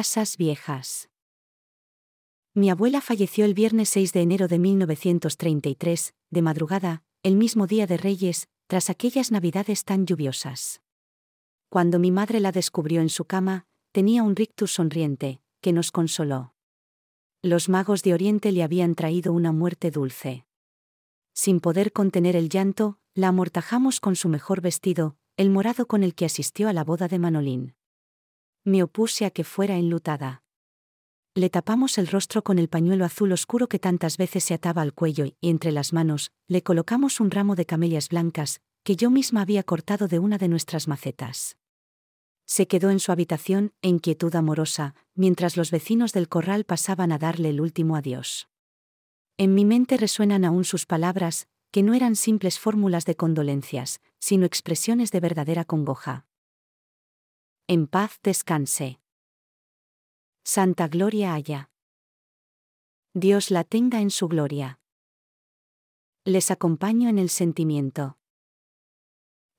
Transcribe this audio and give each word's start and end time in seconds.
Casas 0.00 0.38
viejas. 0.38 1.10
Mi 2.54 2.70
abuela 2.70 3.02
falleció 3.02 3.44
el 3.44 3.52
viernes 3.52 3.90
6 3.90 4.14
de 4.14 4.22
enero 4.22 4.48
de 4.48 4.58
1933, 4.58 6.14
de 6.30 6.40
madrugada, 6.40 7.02
el 7.22 7.36
mismo 7.36 7.66
día 7.66 7.86
de 7.86 7.98
Reyes, 7.98 8.48
tras 8.66 8.88
aquellas 8.88 9.30
navidades 9.30 9.84
tan 9.84 10.06
lluviosas. 10.06 10.80
Cuando 11.68 11.98
mi 11.98 12.10
madre 12.12 12.40
la 12.40 12.50
descubrió 12.50 13.02
en 13.02 13.10
su 13.10 13.26
cama, 13.26 13.66
tenía 13.92 14.22
un 14.22 14.36
rictus 14.36 14.72
sonriente, 14.72 15.42
que 15.60 15.74
nos 15.74 15.92
consoló. 15.92 16.54
Los 17.42 17.68
magos 17.68 18.02
de 18.02 18.14
Oriente 18.14 18.52
le 18.52 18.62
habían 18.62 18.94
traído 18.94 19.34
una 19.34 19.52
muerte 19.52 19.90
dulce. 19.90 20.46
Sin 21.34 21.60
poder 21.60 21.92
contener 21.92 22.36
el 22.36 22.48
llanto, 22.48 22.98
la 23.12 23.28
amortajamos 23.28 24.00
con 24.00 24.16
su 24.16 24.30
mejor 24.30 24.62
vestido, 24.62 25.18
el 25.36 25.50
morado 25.50 25.84
con 25.84 26.02
el 26.02 26.14
que 26.14 26.24
asistió 26.24 26.70
a 26.70 26.72
la 26.72 26.84
boda 26.84 27.06
de 27.06 27.18
Manolín. 27.18 27.74
Me 28.70 28.84
opuse 28.84 29.24
a 29.26 29.32
que 29.32 29.42
fuera 29.42 29.78
enlutada. 29.78 30.44
Le 31.34 31.50
tapamos 31.50 31.98
el 31.98 32.06
rostro 32.06 32.44
con 32.44 32.56
el 32.56 32.68
pañuelo 32.68 33.04
azul 33.04 33.32
oscuro 33.32 33.68
que 33.68 33.80
tantas 33.80 34.16
veces 34.16 34.44
se 34.44 34.54
ataba 34.54 34.80
al 34.80 34.94
cuello 34.94 35.24
y, 35.24 35.36
entre 35.40 35.72
las 35.72 35.92
manos, 35.92 36.30
le 36.46 36.62
colocamos 36.62 37.18
un 37.18 37.32
ramo 37.32 37.56
de 37.56 37.66
camelias 37.66 38.10
blancas, 38.10 38.60
que 38.84 38.94
yo 38.94 39.10
misma 39.10 39.40
había 39.40 39.64
cortado 39.64 40.06
de 40.06 40.20
una 40.20 40.38
de 40.38 40.46
nuestras 40.46 40.86
macetas. 40.86 41.56
Se 42.46 42.68
quedó 42.68 42.90
en 42.90 43.00
su 43.00 43.10
habitación, 43.10 43.72
en 43.82 43.98
quietud 43.98 44.32
amorosa, 44.36 44.94
mientras 45.16 45.56
los 45.56 45.72
vecinos 45.72 46.12
del 46.12 46.28
corral 46.28 46.62
pasaban 46.62 47.10
a 47.10 47.18
darle 47.18 47.48
el 47.48 47.60
último 47.60 47.96
adiós. 47.96 48.48
En 49.36 49.52
mi 49.52 49.64
mente 49.64 49.96
resuenan 49.96 50.44
aún 50.44 50.62
sus 50.62 50.86
palabras, 50.86 51.48
que 51.72 51.82
no 51.82 51.92
eran 51.92 52.14
simples 52.14 52.60
fórmulas 52.60 53.04
de 53.04 53.16
condolencias, 53.16 54.00
sino 54.20 54.46
expresiones 54.46 55.10
de 55.10 55.18
verdadera 55.18 55.64
congoja. 55.64 56.29
En 57.72 57.86
paz 57.86 58.18
descanse. 58.24 58.98
Santa 60.42 60.88
Gloria 60.88 61.34
haya. 61.34 61.70
Dios 63.14 63.52
la 63.52 63.62
tenga 63.62 64.00
en 64.00 64.10
su 64.10 64.26
gloria. 64.26 64.80
Les 66.24 66.50
acompaño 66.50 67.08
en 67.08 67.20
el 67.20 67.28
sentimiento. 67.30 68.18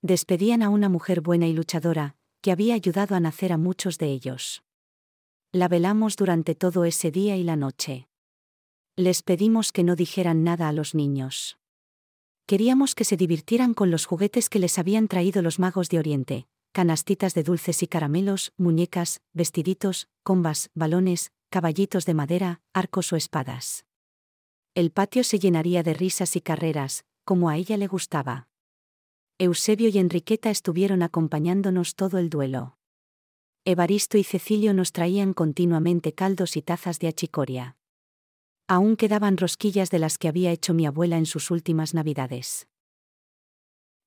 Despedían 0.02 0.62
a 0.62 0.68
una 0.68 0.90
mujer 0.90 1.22
buena 1.22 1.48
y 1.48 1.54
luchadora, 1.54 2.18
que 2.42 2.52
había 2.52 2.74
ayudado 2.74 3.16
a 3.16 3.22
nacer 3.22 3.54
a 3.54 3.58
muchos 3.58 3.98
de 3.98 4.08
ellos. 4.08 4.62
La 5.54 5.70
velamos 5.70 6.18
durante 6.18 6.54
todo 6.54 6.84
ese 6.84 7.12
día 7.12 7.38
y 7.38 7.46
la 7.46 7.56
noche. 7.56 8.10
Les 8.98 9.24
pedimos 9.24 9.72
que 9.72 9.86
no 9.86 9.96
dijeran 9.96 10.44
nada 10.44 10.68
a 10.68 10.74
los 10.74 10.96
niños. 10.96 11.58
Queríamos 12.46 12.94
que 12.94 13.06
se 13.06 13.16
divirtieran 13.16 13.74
con 13.74 13.90
los 13.90 14.06
juguetes 14.06 14.50
que 14.50 14.60
les 14.60 14.80
habían 14.80 15.08
traído 15.08 15.42
los 15.42 15.60
magos 15.60 15.88
de 15.88 16.00
Oriente, 16.00 16.48
canastitas 16.72 17.34
de 17.34 17.44
dulces 17.44 17.84
y 17.84 17.88
caramelos, 17.88 18.54
muñecas, 18.58 19.22
vestiditos, 19.34 20.08
combas, 20.24 20.70
balones, 20.74 21.32
caballitos 21.50 22.06
de 22.06 22.14
madera, 22.14 22.62
arcos 22.74 23.12
o 23.12 23.16
espadas. 23.16 23.86
El 24.74 24.92
patio 24.92 25.24
se 25.24 25.38
llenaría 25.38 25.84
de 25.84 25.94
risas 25.94 26.36
y 26.36 26.42
carreras, 26.42 27.04
como 27.26 27.50
a 27.50 27.58
ella 27.58 27.76
le 27.78 27.88
gustaba. 27.88 28.48
Eusebio 29.38 29.90
y 29.90 29.98
Enriqueta 29.98 30.50
estuvieron 30.50 31.04
acompañándonos 31.04 31.96
todo 31.96 32.20
el 32.20 32.30
duelo. 32.30 32.78
Evaristo 33.66 34.18
y 34.18 34.24
Cecilio 34.24 34.74
nos 34.74 34.92
traían 34.92 35.34
continuamente 35.34 36.14
caldos 36.14 36.56
y 36.56 36.62
tazas 36.62 37.00
de 37.00 37.10
achicoria. 37.10 37.76
Aún 38.68 38.96
quedaban 38.96 39.38
rosquillas 39.38 39.90
de 39.90 40.00
las 40.00 40.18
que 40.18 40.30
había 40.30 40.52
hecho 40.52 40.74
mi 40.74 40.86
abuela 40.86 41.18
en 41.18 41.26
sus 41.26 41.52
últimas 41.52 41.94
navidades. 41.94 42.68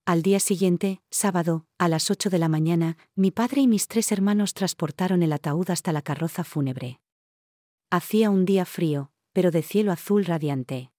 Al 0.07 0.21
día 0.21 0.39
siguiente, 0.39 1.01
sábado, 1.11 1.65
a 1.79 1.89
las 1.89 2.11
ocho 2.11 2.29
de 2.29 2.39
la 2.39 2.49
mañana, 2.49 2.99
mi 3.15 3.31
padre 3.31 3.63
y 3.63 3.67
mis 3.67 3.89
tres 3.89 4.13
hermanos 4.13 4.53
transportaron 4.53 5.23
el 5.23 5.33
ataúd 5.33 5.71
hasta 5.71 5.93
la 5.93 6.03
carroza 6.03 6.45
fúnebre. 6.45 7.01
Hacía 7.91 8.29
un 8.29 8.45
día 8.45 8.67
frío, 8.67 9.13
pero 9.33 9.51
de 9.51 9.63
cielo 9.63 9.93
azul 9.93 10.27
radiante. 10.27 10.91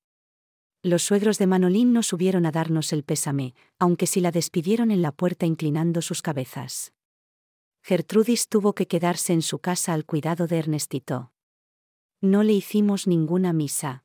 Los 0.82 1.04
suegros 1.04 1.38
de 1.38 1.46
Manolín 1.46 1.94
no 1.94 2.02
subieron 2.02 2.48
a 2.48 2.52
darnos 2.52 2.94
el 2.94 3.04
pésame, 3.04 3.54
aunque 3.78 4.08
sí 4.08 4.22
la 4.22 4.32
despidieron 4.32 4.90
en 4.90 5.04
la 5.04 5.12
puerta 5.12 5.46
inclinando 5.46 6.02
sus 6.02 6.24
cabezas. 6.24 6.92
Gertrudis 7.84 8.50
tuvo 8.50 8.74
que 8.74 8.88
quedarse 8.88 9.34
en 9.34 9.44
su 9.44 9.60
casa 9.60 9.94
al 9.94 10.06
cuidado 10.06 10.48
de 10.48 10.58
Ernestito. 10.58 11.32
No 12.22 12.42
le 12.42 12.54
hicimos 12.54 13.06
ninguna 13.06 13.54
misa. 13.54 14.05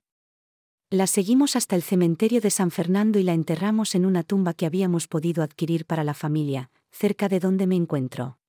La 0.93 1.06
seguimos 1.06 1.55
hasta 1.55 1.77
el 1.77 1.83
cementerio 1.83 2.41
de 2.41 2.51
San 2.51 2.73
Fernando 2.73 3.21
y 3.21 3.23
la 3.23 3.33
enterramos 3.33 3.95
en 3.95 4.05
una 4.05 4.25
tumba 4.25 4.55
que 4.55 4.67
habíamos 4.67 5.06
podido 5.06 5.45
adquirir 5.45 5.87
para 5.87 6.03
la 6.03 6.15
familia, 6.15 6.73
cerca 6.91 7.28
de 7.28 7.39
donde 7.39 7.69
me 7.69 7.77
encuentro. 7.77 8.41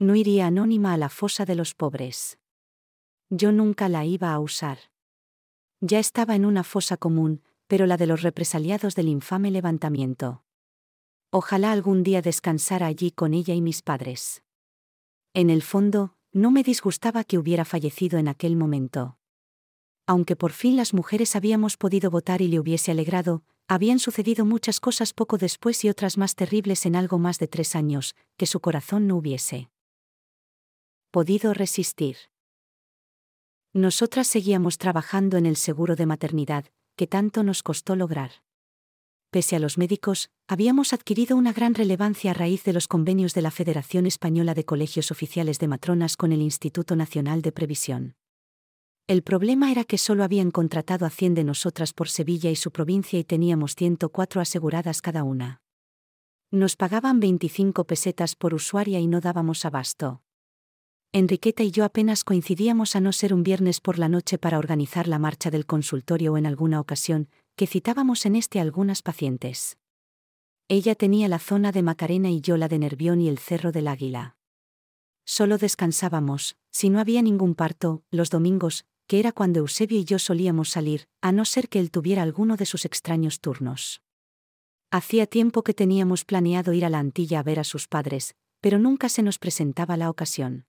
No 0.00 0.16
iría 0.16 0.48
anónima 0.48 0.92
a 0.92 0.96
la 0.96 1.08
fosa 1.08 1.44
de 1.44 1.54
los 1.54 1.74
pobres. 1.74 2.36
Yo 3.30 3.52
nunca 3.52 3.88
la 3.88 4.04
iba 4.04 4.32
a 4.32 4.40
usar. 4.40 4.78
Ya 5.80 6.00
estaba 6.00 6.34
en 6.34 6.46
una 6.46 6.64
fosa 6.64 6.96
común, 6.96 7.44
pero 7.68 7.86
la 7.86 7.96
de 7.96 8.08
los 8.08 8.22
represaliados 8.22 8.96
del 8.96 9.06
infame 9.06 9.52
levantamiento. 9.52 10.42
Ojalá 11.30 11.70
algún 11.70 12.02
día 12.02 12.22
descansara 12.22 12.86
allí 12.86 13.12
con 13.12 13.34
ella 13.34 13.54
y 13.54 13.60
mis 13.60 13.82
padres. 13.82 14.42
En 15.32 15.48
el 15.48 15.62
fondo, 15.62 16.16
no 16.32 16.50
me 16.50 16.64
disgustaba 16.64 17.22
que 17.22 17.38
hubiera 17.38 17.64
fallecido 17.64 18.18
en 18.18 18.26
aquel 18.26 18.56
momento. 18.56 19.16
Aunque 20.06 20.36
por 20.36 20.52
fin 20.52 20.76
las 20.76 20.94
mujeres 20.94 21.36
habíamos 21.36 21.76
podido 21.76 22.10
votar 22.10 22.42
y 22.42 22.48
le 22.48 22.58
hubiese 22.58 22.90
alegrado, 22.90 23.42
habían 23.68 23.98
sucedido 23.98 24.44
muchas 24.44 24.80
cosas 24.80 25.12
poco 25.12 25.38
después 25.38 25.84
y 25.84 25.88
otras 25.88 26.18
más 26.18 26.34
terribles 26.34 26.84
en 26.86 26.96
algo 26.96 27.18
más 27.18 27.38
de 27.38 27.48
tres 27.48 27.76
años, 27.76 28.14
que 28.36 28.46
su 28.46 28.60
corazón 28.60 29.06
no 29.06 29.16
hubiese 29.16 29.70
podido 31.10 31.52
resistir. 31.52 32.16
Nosotras 33.74 34.26
seguíamos 34.26 34.78
trabajando 34.78 35.36
en 35.36 35.46
el 35.46 35.56
seguro 35.56 35.94
de 35.94 36.06
maternidad, 36.06 36.66
que 36.96 37.06
tanto 37.06 37.42
nos 37.42 37.62
costó 37.62 37.96
lograr. 37.96 38.42
Pese 39.30 39.56
a 39.56 39.58
los 39.58 39.78
médicos, 39.78 40.30
habíamos 40.46 40.92
adquirido 40.92 41.36
una 41.36 41.52
gran 41.52 41.74
relevancia 41.74 42.32
a 42.32 42.34
raíz 42.34 42.64
de 42.64 42.74
los 42.74 42.88
convenios 42.88 43.32
de 43.32 43.42
la 43.42 43.50
Federación 43.50 44.06
Española 44.06 44.52
de 44.54 44.64
Colegios 44.64 45.10
Oficiales 45.10 45.58
de 45.58 45.68
Matronas 45.68 46.16
con 46.16 46.32
el 46.32 46.42
Instituto 46.42 46.96
Nacional 46.96 47.40
de 47.40 47.52
Previsión. 47.52 48.14
El 49.08 49.22
problema 49.22 49.72
era 49.72 49.84
que 49.84 49.98
solo 49.98 50.22
habían 50.22 50.50
contratado 50.50 51.06
a 51.06 51.10
100 51.10 51.34
de 51.34 51.44
nosotras 51.44 51.92
por 51.92 52.08
Sevilla 52.08 52.50
y 52.50 52.56
su 52.56 52.70
provincia 52.70 53.18
y 53.18 53.24
teníamos 53.24 53.74
104 53.74 54.40
aseguradas 54.40 55.02
cada 55.02 55.24
una. 55.24 55.60
Nos 56.50 56.76
pagaban 56.76 57.18
25 57.18 57.84
pesetas 57.84 58.36
por 58.36 58.54
usuaria 58.54 59.00
y 59.00 59.06
no 59.06 59.20
dábamos 59.20 59.64
abasto. 59.64 60.22
Enriqueta 61.12 61.62
y 61.62 61.70
yo 61.70 61.84
apenas 61.84 62.24
coincidíamos 62.24 62.96
a 62.96 63.00
no 63.00 63.12
ser 63.12 63.34
un 63.34 63.42
viernes 63.42 63.80
por 63.80 63.98
la 63.98 64.08
noche 64.08 64.38
para 64.38 64.58
organizar 64.58 65.08
la 65.08 65.18
marcha 65.18 65.50
del 65.50 65.66
consultorio 65.66 66.34
o 66.34 66.36
en 66.38 66.46
alguna 66.46 66.80
ocasión, 66.80 67.28
que 67.56 67.66
citábamos 67.66 68.24
en 68.24 68.36
este 68.36 68.60
algunas 68.60 69.02
pacientes. 69.02 69.76
Ella 70.68 70.94
tenía 70.94 71.28
la 71.28 71.38
zona 71.38 71.72
de 71.72 71.82
Macarena 71.82 72.30
y 72.30 72.40
yo 72.40 72.56
la 72.56 72.68
de 72.68 72.78
Nervión 72.78 73.20
y 73.20 73.28
el 73.28 73.38
Cerro 73.38 73.72
del 73.72 73.88
Águila. 73.88 74.36
Solo 75.24 75.58
descansábamos, 75.58 76.56
si 76.70 76.88
no 76.88 76.98
había 76.98 77.20
ningún 77.20 77.54
parto, 77.54 78.02
los 78.10 78.30
domingos, 78.30 78.86
que 79.12 79.18
era 79.18 79.30
cuando 79.32 79.60
Eusebio 79.60 79.98
y 79.98 80.06
yo 80.06 80.18
solíamos 80.18 80.70
salir, 80.70 81.06
a 81.20 81.32
no 81.32 81.44
ser 81.44 81.68
que 81.68 81.78
él 81.78 81.90
tuviera 81.90 82.22
alguno 82.22 82.56
de 82.56 82.64
sus 82.64 82.86
extraños 82.86 83.40
turnos. 83.40 84.00
Hacía 84.90 85.26
tiempo 85.26 85.62
que 85.62 85.74
teníamos 85.74 86.24
planeado 86.24 86.72
ir 86.72 86.86
a 86.86 86.88
la 86.88 86.98
Antilla 86.98 87.40
a 87.40 87.42
ver 87.42 87.60
a 87.60 87.64
sus 87.64 87.88
padres, 87.88 88.36
pero 88.62 88.78
nunca 88.78 89.10
se 89.10 89.22
nos 89.22 89.38
presentaba 89.38 89.98
la 89.98 90.08
ocasión. 90.08 90.64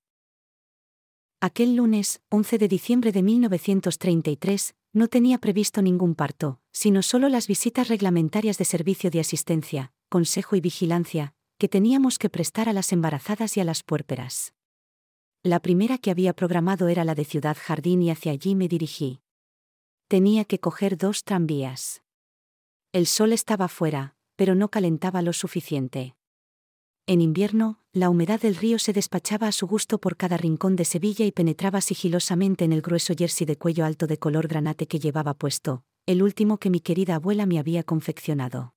Aquel 1.39 1.77
lunes, 1.77 2.21
11 2.27 2.57
de 2.57 2.67
diciembre 2.67 3.13
de 3.13 3.23
1933, 3.23 4.75
no 4.91 5.07
tenía 5.07 5.37
previsto 5.37 5.81
ningún 5.81 6.13
parto, 6.13 6.59
sino 6.73 7.01
solo 7.01 7.29
las 7.29 7.47
visitas 7.47 7.87
reglamentarias 7.87 8.57
de 8.57 8.65
servicio 8.65 9.09
de 9.09 9.21
asistencia, 9.21 9.93
consejo 10.09 10.57
y 10.57 10.59
vigilancia, 10.59 11.33
que 11.57 11.69
teníamos 11.69 12.19
que 12.19 12.29
prestar 12.29 12.67
a 12.67 12.73
las 12.73 12.91
embarazadas 12.91 13.55
y 13.55 13.61
a 13.61 13.63
las 13.63 13.83
puérperas. 13.83 14.53
La 15.45 15.59
primera 15.59 15.97
que 15.97 16.09
había 16.09 16.31
programado 16.31 16.87
era 16.87 17.03
la 17.03 17.15
de 17.15 17.25
Ciudad 17.25 17.57
Jardín 17.59 18.01
y 18.01 18.09
hacia 18.09 18.31
allí 18.31 18.55
me 18.55 18.69
dirigí. 18.69 19.19
Tenía 20.07 20.45
que 20.45 20.59
coger 20.59 20.97
dos 20.97 21.25
tranvías. 21.25 22.01
El 22.93 23.07
sol 23.07 23.33
estaba 23.33 23.67
fuera, 23.67 24.15
pero 24.37 24.55
no 24.55 24.69
calentaba 24.69 25.21
lo 25.21 25.33
suficiente. 25.33 26.15
En 27.07 27.19
invierno, 27.19 27.81
la 27.91 28.09
humedad 28.09 28.39
del 28.39 28.55
río 28.55 28.79
se 28.79 28.93
despachaba 28.93 29.47
a 29.47 29.51
su 29.51 29.67
gusto 29.67 29.97
por 29.97 30.15
cada 30.15 30.37
rincón 30.37 30.77
de 30.77 30.85
Sevilla 30.85 31.25
y 31.25 31.33
penetraba 31.33 31.81
sigilosamente 31.81 32.63
en 32.63 32.71
el 32.71 32.81
grueso 32.81 33.13
jersey 33.13 33.45
de 33.45 33.57
cuello 33.57 33.83
alto 33.83 34.07
de 34.07 34.17
color 34.17 34.47
granate 34.47 34.87
que 34.87 34.99
llevaba 34.99 35.33
puesto, 35.33 35.83
el 36.05 36.23
último 36.23 36.57
que 36.57 36.69
mi 36.69 36.79
querida 36.79 37.15
abuela 37.15 37.45
me 37.45 37.59
había 37.59 37.83
confeccionado. 37.83 38.75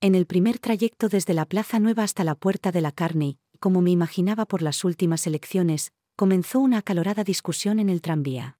En 0.00 0.14
el 0.14 0.26
primer 0.26 0.60
trayecto 0.60 1.08
desde 1.08 1.34
la 1.34 1.46
Plaza 1.46 1.80
Nueva 1.80 2.04
hasta 2.04 2.22
la 2.22 2.36
Puerta 2.36 2.70
de 2.70 2.80
la 2.80 2.92
Carne, 2.92 3.38
como 3.58 3.82
me 3.82 3.90
imaginaba 3.90 4.46
por 4.46 4.62
las 4.62 4.84
últimas 4.84 5.26
elecciones, 5.26 5.92
comenzó 6.16 6.60
una 6.60 6.78
acalorada 6.78 7.24
discusión 7.24 7.78
en 7.78 7.90
el 7.90 8.00
tranvía. 8.00 8.58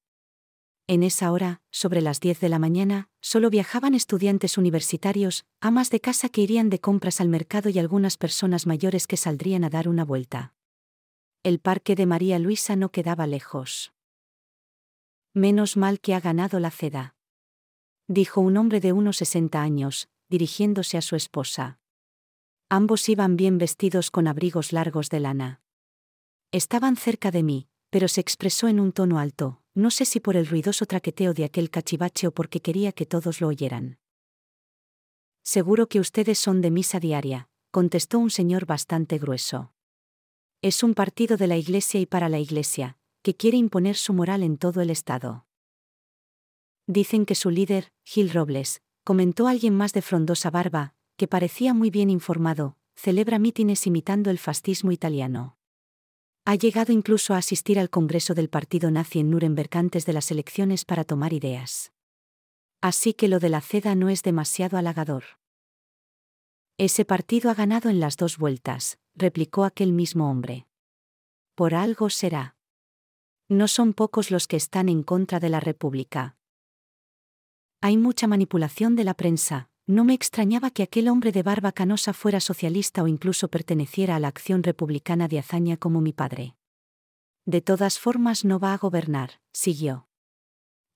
En 0.89 1.03
esa 1.03 1.33
hora, 1.33 1.63
sobre 1.73 2.01
las 2.01 2.21
10 2.21 2.39
de 2.39 2.49
la 2.49 2.61
mañana, 2.61 3.09
solo 3.21 3.51
viajaban 3.51 3.95
estudiantes 3.95 4.57
universitarios, 4.57 5.45
amas 5.61 5.91
de 5.91 6.01
casa 6.01 6.29
que 6.29 6.43
irían 6.43 6.71
de 6.71 6.79
compras 6.79 7.21
al 7.21 7.29
mercado 7.29 7.71
y 7.71 7.79
algunas 7.81 8.17
personas 8.17 8.67
mayores 8.67 9.09
que 9.09 9.17
saldrían 9.17 9.65
a 9.65 9.71
dar 9.71 9.89
una 9.89 10.05
vuelta. 10.05 10.55
El 11.43 11.59
parque 11.59 11.97
de 11.97 12.07
María 12.07 12.39
Luisa 12.39 12.77
no 12.77 12.91
quedaba 12.91 13.27
lejos. 13.27 13.93
Menos 15.35 15.77
mal 15.77 16.01
que 16.01 16.15
ha 16.15 16.21
ganado 16.21 16.61
la 16.61 16.71
ceda. 16.71 17.17
Dijo 18.07 18.41
un 18.41 18.57
hombre 18.57 18.79
de 18.79 18.93
unos 18.93 19.17
60 19.17 19.61
años, 19.61 20.09
dirigiéndose 20.29 20.97
a 20.97 21.03
su 21.03 21.17
esposa. 21.17 21.81
Ambos 22.69 23.09
iban 23.09 23.37
bien 23.37 23.59
vestidos 23.59 24.11
con 24.11 24.27
abrigos 24.27 24.73
largos 24.73 25.09
de 25.09 25.21
lana. 25.21 25.61
Estaban 26.51 26.97
cerca 26.97 27.31
de 27.31 27.45
mí, 27.45 27.69
pero 27.91 28.09
se 28.09 28.21
expresó 28.21 28.67
en 28.67 28.81
un 28.81 28.91
tono 28.91 29.21
alto, 29.21 29.63
no 29.75 29.93
sé 29.93 30.05
si 30.05 30.19
por 30.19 30.35
el 30.35 30.49
ruidoso 30.49 30.85
traqueteo 30.85 31.33
de 31.33 31.45
aquel 31.45 31.71
cachivache 31.71 32.27
o 32.27 32.33
porque 32.33 32.61
quería 32.61 32.91
que 32.91 33.07
todos 33.07 33.41
lo 33.41 33.47
oyeran. 33.47 33.99
Seguro 35.45 35.89
que 35.89 36.01
ustedes 36.01 36.41
son 36.41 36.61
de 36.61 36.73
misa 36.73 36.99
diaria, 36.99 37.49
contestó 37.71 38.19
un 38.19 38.31
señor 38.31 38.67
bastante 38.67 39.19
grueso. 39.19 39.73
Es 40.61 40.83
un 40.83 40.95
partido 40.95 41.37
de 41.37 41.47
la 41.47 41.57
Iglesia 41.57 42.01
y 42.01 42.07
para 42.07 42.29
la 42.29 42.41
Iglesia, 42.41 42.99
que 43.23 43.37
quiere 43.37 43.59
imponer 43.59 43.95
su 43.95 44.13
moral 44.13 44.43
en 44.43 44.57
todo 44.57 44.81
el 44.81 44.91
Estado. 44.91 45.47
Dicen 46.89 47.27
que 47.27 47.37
su 47.37 47.51
líder, 47.51 47.93
Gil 48.03 48.31
Robles, 48.31 48.83
comentó 49.05 49.47
alguien 49.47 49.77
más 49.77 49.93
de 49.93 50.03
frondosa 50.03 50.51
barba, 50.51 50.96
que 51.17 51.29
parecía 51.29 51.75
muy 51.75 51.91
bien 51.91 52.11
informado, 52.11 52.77
celebra 52.95 53.39
mítines 53.39 53.87
imitando 53.87 54.31
el 54.31 54.39
fascismo 54.39 54.93
italiano. 54.93 55.57
Ha 56.45 56.55
llegado 56.55 56.93
incluso 56.93 57.35
a 57.35 57.39
asistir 57.39 57.79
al 57.79 57.91
Congreso 57.91 58.35
del 58.35 58.49
Partido 58.49 58.91
Nazi 58.91 59.21
en 59.21 59.31
Nuremberg 59.31 59.77
antes 59.77 60.07
de 60.07 60.13
las 60.13 60.31
elecciones 60.31 60.85
para 60.85 61.05
tomar 61.05 61.33
ideas. 61.33 61.93
Así 62.81 63.15
que 63.15 63.29
lo 63.29 63.41
de 63.41 63.49
la 63.49 63.61
CEDA 63.61 63.95
no 63.95 64.09
es 64.11 64.23
demasiado 64.23 64.79
halagador. 64.79 65.25
Ese 66.79 67.05
partido 67.05 67.51
ha 67.51 67.55
ganado 67.55 67.89
en 67.89 68.01
las 68.01 68.17
dos 68.17 68.39
vueltas, 68.39 68.99
replicó 69.15 69.65
aquel 69.65 69.93
mismo 69.93 70.31
hombre. 70.31 70.67
Por 71.55 71.75
algo 71.75 72.11
será. 72.11 72.55
No 73.49 73.67
son 73.67 73.95
pocos 73.95 74.31
los 74.31 74.47
que 74.47 74.57
están 74.57 74.89
en 74.89 75.03
contra 75.03 75.41
de 75.41 75.49
la 75.49 75.59
República. 75.59 76.37
Hay 77.81 77.97
mucha 77.97 78.27
manipulación 78.27 78.95
de 78.95 79.05
la 79.05 79.15
prensa, 79.15 79.71
no 79.87 80.05
me 80.05 80.15
extrañaba 80.15 80.71
que 80.71 80.83
aquel 80.83 81.09
hombre 81.09 81.31
de 81.31 81.43
barba 81.43 81.71
canosa 81.73 82.13
fuera 82.13 82.41
socialista 82.41 83.03
o 83.03 83.09
incluso 83.09 83.49
perteneciera 83.49 84.17
a 84.17 84.21
la 84.21 84.29
acción 84.29 84.63
republicana 84.63 85.29
de 85.29 85.39
hazaña 85.39 85.77
como 85.77 86.01
mi 86.01 86.13
padre. 86.13 86.57
De 87.45 87.61
todas 87.61 88.01
formas 88.01 88.45
no 88.45 88.59
va 88.59 88.75
a 88.75 88.79
gobernar, 88.79 89.41
siguió. 89.53 90.09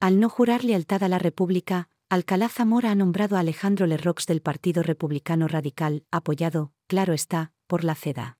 Al 0.00 0.18
no 0.18 0.28
jurar 0.28 0.64
lealtad 0.64 1.04
a 1.04 1.08
la 1.08 1.20
República, 1.20 1.88
Alcalá 2.08 2.48
Zamora 2.48 2.90
ha 2.90 2.94
nombrado 2.96 3.36
a 3.36 3.40
Alejandro 3.40 3.86
Lerrox 3.86 4.26
del 4.26 4.42
Partido 4.42 4.82
Republicano 4.82 5.46
Radical, 5.46 6.04
apoyado, 6.10 6.72
claro 6.88 7.12
está, 7.12 7.52
por 7.68 7.84
la 7.84 7.94
CEDA. 7.94 8.38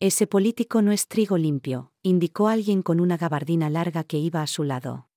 Ese 0.00 0.26
político 0.26 0.82
no 0.82 0.92
es 0.92 1.08
trigo 1.08 1.38
limpio, 1.38 1.92
indicó 2.02 2.48
alguien 2.48 2.82
con 2.82 3.00
una 3.00 3.16
gabardina 3.16 3.70
larga 3.70 4.04
que 4.04 4.18
iba 4.18 4.42
a 4.42 4.46
su 4.46 4.62
lado. 4.64 5.07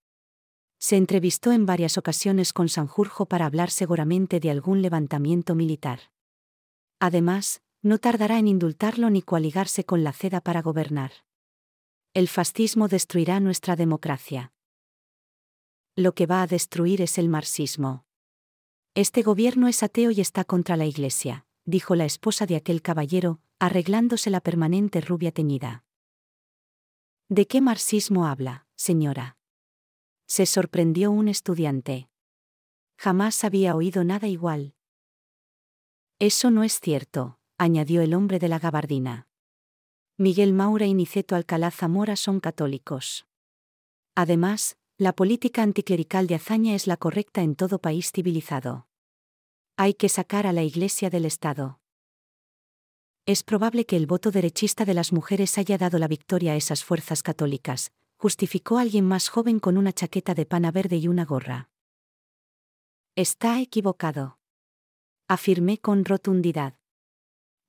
Se 0.82 0.98
entrevistó 0.98 1.52
en 1.52 1.68
varias 1.68 2.00
ocasiones 2.00 2.54
con 2.54 2.68
Sanjurjo 2.68 3.28
para 3.28 3.46
hablar 3.46 3.70
seguramente 3.70 4.40
de 4.40 4.50
algún 4.50 4.82
levantamiento 4.82 5.54
militar. 5.54 6.12
Además, 7.00 7.62
no 7.84 8.00
tardará 8.00 8.40
en 8.40 8.48
indultarlo 8.48 9.12
ni 9.12 9.22
coaligarse 9.22 9.84
con 9.86 10.04
la 10.04 10.12
CEDA 10.12 10.42
para 10.42 10.64
gobernar. 10.64 11.12
El 12.16 12.28
fascismo 12.28 12.88
destruirá 12.88 13.40
nuestra 13.40 13.76
democracia. 13.76 14.54
Lo 15.96 16.16
que 16.16 16.26
va 16.26 16.42
a 16.42 16.48
destruir 16.48 17.04
es 17.04 17.20
el 17.20 17.30
marxismo. 17.30 18.08
Este 18.96 19.22
gobierno 19.22 19.68
es 19.68 19.84
ateo 19.84 20.10
y 20.10 20.20
está 20.20 20.46
contra 20.46 20.78
la 20.78 20.88
Iglesia, 20.88 21.46
dijo 21.64 21.94
la 21.94 22.06
esposa 22.06 22.48
de 22.48 22.56
aquel 22.56 22.82
caballero, 22.82 23.40
arreglándose 23.60 24.32
la 24.32 24.42
permanente 24.42 25.00
rubia 25.00 25.32
teñida. 25.32 25.84
¿De 27.30 27.46
qué 27.46 27.62
marxismo 27.62 28.26
habla, 28.26 28.66
señora? 28.76 29.38
Se 30.32 30.46
sorprendió 30.46 31.12
un 31.12 31.28
estudiante. 31.28 32.08
Jamás 32.98 33.44
había 33.44 33.76
oído 33.76 34.06
nada 34.06 34.30
igual. 34.30 34.76
Eso 36.20 36.52
no 36.52 36.64
es 36.64 36.80
cierto, 36.80 37.38
añadió 37.58 38.02
el 38.02 38.14
hombre 38.14 38.40
de 38.40 38.48
la 38.48 38.58
gabardina. 38.58 39.28
Miguel 40.16 40.54
Maura 40.54 40.86
y 40.86 40.94
Niceto 40.94 41.36
Alcalá 41.36 41.70
Zamora 41.70 42.16
son 42.16 42.40
católicos. 42.40 43.26
Además, 44.16 44.78
la 44.98 45.12
política 45.12 45.64
anticlerical 45.64 46.28
de 46.28 46.36
hazaña 46.36 46.76
es 46.76 46.88
la 46.88 46.96
correcta 46.96 47.42
en 47.42 47.56
todo 47.56 47.80
país 47.80 48.14
civilizado. 48.14 48.88
Hay 49.76 49.96
que 49.96 50.08
sacar 50.08 50.48
a 50.48 50.54
la 50.54 50.64
Iglesia 50.64 51.10
del 51.10 51.26
Estado. 51.26 51.82
Es 53.26 53.44
probable 53.44 53.86
que 53.86 53.98
el 53.98 54.08
voto 54.08 54.32
derechista 54.32 54.86
de 54.86 54.94
las 54.94 55.12
mujeres 55.12 55.58
haya 55.58 55.78
dado 55.78 56.00
la 56.00 56.08
victoria 56.08 56.54
a 56.54 56.56
esas 56.56 56.86
fuerzas 56.86 57.22
católicas, 57.22 57.92
justificó 58.22 58.78
alguien 58.78 59.04
más 59.04 59.30
joven 59.30 59.60
con 59.60 59.80
una 59.80 59.94
chaqueta 59.94 60.36
de 60.36 60.46
pana 60.46 60.70
verde 60.70 60.98
y 60.98 61.08
una 61.08 61.26
gorra. 61.26 61.72
Está 63.16 63.60
equivocado. 63.60 64.38
Afirmé 65.28 65.80
con 65.80 66.06
rotundidad. 66.06 66.76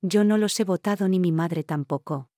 Yo 0.03 0.23
no 0.23 0.37
los 0.37 0.59
he 0.59 0.63
votado 0.63 1.07
ni 1.07 1.19
mi 1.19 1.31
madre 1.31 1.63
tampoco. 1.63 2.29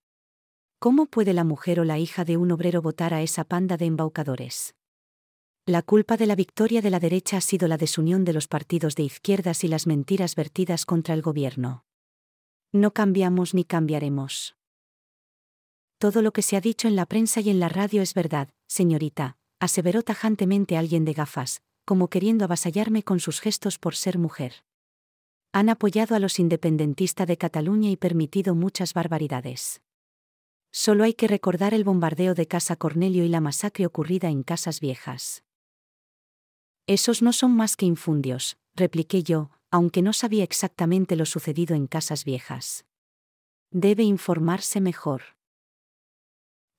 ¿Cómo 0.80 1.08
puede 1.08 1.34
la 1.34 1.44
mujer 1.44 1.82
o 1.82 1.84
la 1.84 2.00
hija 2.00 2.24
de 2.24 2.38
un 2.38 2.54
obrero 2.54 2.82
votar 2.82 3.14
a 3.14 3.22
esa 3.22 3.44
panda 3.44 3.76
de 3.76 3.88
embaucadores? 3.88 4.76
La 5.66 5.82
culpa 5.82 6.16
de 6.16 6.28
la 6.28 6.36
victoria 6.36 6.82
de 6.82 6.92
la 6.92 7.02
derecha 7.02 7.36
ha 7.36 7.42
sido 7.42 7.68
la 7.68 7.76
desunión 7.76 8.24
de 8.24 8.32
los 8.32 8.48
partidos 8.48 8.96
de 8.96 9.04
izquierdas 9.04 9.66
y 9.66 9.68
las 9.68 9.88
mentiras 9.88 10.36
vertidas 10.36 10.86
contra 10.86 11.16
el 11.16 11.22
gobierno. 11.22 11.84
No 12.72 12.94
cambiamos 12.94 13.54
ni 13.54 13.66
cambiaremos. 13.66 14.56
Todo 15.98 16.22
lo 16.22 16.34
que 16.34 16.42
se 16.42 16.58
ha 16.58 16.62
dicho 16.62 16.88
en 16.88 16.96
la 16.96 17.06
prensa 17.06 17.40
y 17.42 17.50
en 17.50 17.60
la 17.60 17.70
radio 17.70 18.02
es 18.02 18.14
verdad, 18.14 18.50
señorita, 18.68 19.38
aseveró 19.60 20.04
tajantemente 20.04 20.78
alguien 20.78 21.06
de 21.06 21.14
gafas, 21.14 21.62
como 21.86 22.10
queriendo 22.10 22.46
avasallarme 22.46 23.04
con 23.04 23.20
sus 23.20 23.40
gestos 23.40 23.80
por 23.80 23.96
ser 23.96 24.18
mujer. 24.18 24.66
Han 25.54 25.70
apoyado 25.70 26.16
a 26.16 26.20
los 26.20 26.40
independentistas 26.40 27.28
de 27.28 27.38
Cataluña 27.38 27.90
y 27.90 27.96
permitido 27.96 28.56
muchas 28.56 28.94
barbaridades. 28.94 29.82
Solo 30.72 31.06
hay 31.06 31.14
que 31.14 31.30
recordar 31.30 31.74
el 31.74 31.86
bombardeo 31.86 32.34
de 32.34 32.48
Casa 32.48 32.76
Cornelio 32.76 33.24
y 33.24 33.30
la 33.30 33.40
masacre 33.40 33.86
ocurrida 33.86 34.30
en 34.30 34.44
Casas 34.44 34.82
Viejas. 34.82 35.44
Esos 36.88 37.22
no 37.22 37.32
son 37.32 37.56
más 37.56 37.78
que 37.78 37.86
infundios, 37.86 38.58
repliqué 38.76 39.24
yo, 39.24 39.50
aunque 39.72 40.02
no 40.02 40.12
sabía 40.12 40.44
exactamente 40.44 41.16
lo 41.16 41.26
sucedido 41.26 41.76
en 41.76 41.88
Casas 41.88 42.26
Viejas. 42.26 42.86
Debe 43.72 44.04
informarse 44.04 44.82
mejor. 44.82 45.35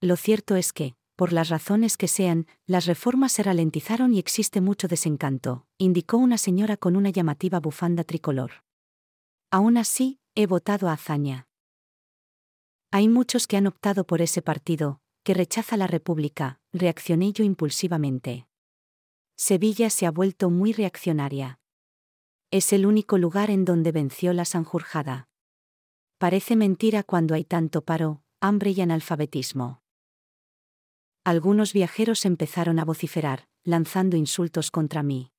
Lo 0.07 0.15
cierto 0.15 0.55
es 0.55 0.73
que, 0.73 0.95
por 1.17 1.33
las 1.33 1.49
razones 1.49 1.97
que 1.97 2.07
sean, 2.07 2.47
las 2.65 2.87
reformas 2.87 3.33
se 3.33 3.43
ralentizaron 3.43 4.15
y 4.15 4.21
existe 4.21 4.61
mucho 4.61 4.87
desencanto, 4.87 5.67
indicó 5.79 6.17
una 6.17 6.39
señora 6.39 6.77
con 6.77 6.95
una 6.95 7.11
llamativa 7.11 7.59
bufanda 7.59 8.05
tricolor. 8.05 8.63
Aún 9.51 9.77
así, 9.77 10.21
he 10.37 10.47
votado 10.47 10.89
a 10.89 10.93
Azaña. 10.93 11.49
Hay 12.93 13.09
muchos 13.09 13.49
que 13.49 13.57
han 13.57 13.67
optado 13.67 14.07
por 14.07 14.23
ese 14.23 14.43
partido, 14.43 15.01
que 15.25 15.35
rechaza 15.35 15.77
la 15.77 15.89
República, 15.89 16.61
reaccioné 16.73 17.33
yo 17.33 17.43
impulsivamente. 17.43 18.47
Sevilla 19.35 19.91
se 19.91 20.07
ha 20.07 20.13
vuelto 20.13 20.51
muy 20.51 20.73
reaccionaria. 20.73 21.59
Es 22.53 22.73
el 22.73 22.87
único 22.87 23.19
lugar 23.19 23.51
en 23.51 23.65
donde 23.65 23.91
venció 23.91 24.33
la 24.33 24.45
Sanjurjada. 24.45 25.27
Parece 26.19 26.55
mentira 26.55 27.03
cuando 27.03 27.35
hay 27.35 27.43
tanto 27.43 27.85
paro, 27.85 28.23
hambre 28.41 28.71
y 28.71 28.81
analfabetismo. 28.81 29.83
Algunos 31.27 31.73
viajeros 31.73 32.25
empezaron 32.25 32.79
a 32.79 32.85
vociferar, 32.85 33.49
lanzando 33.65 34.17
insultos 34.17 34.71
contra 34.71 35.03
mí. 35.03 35.33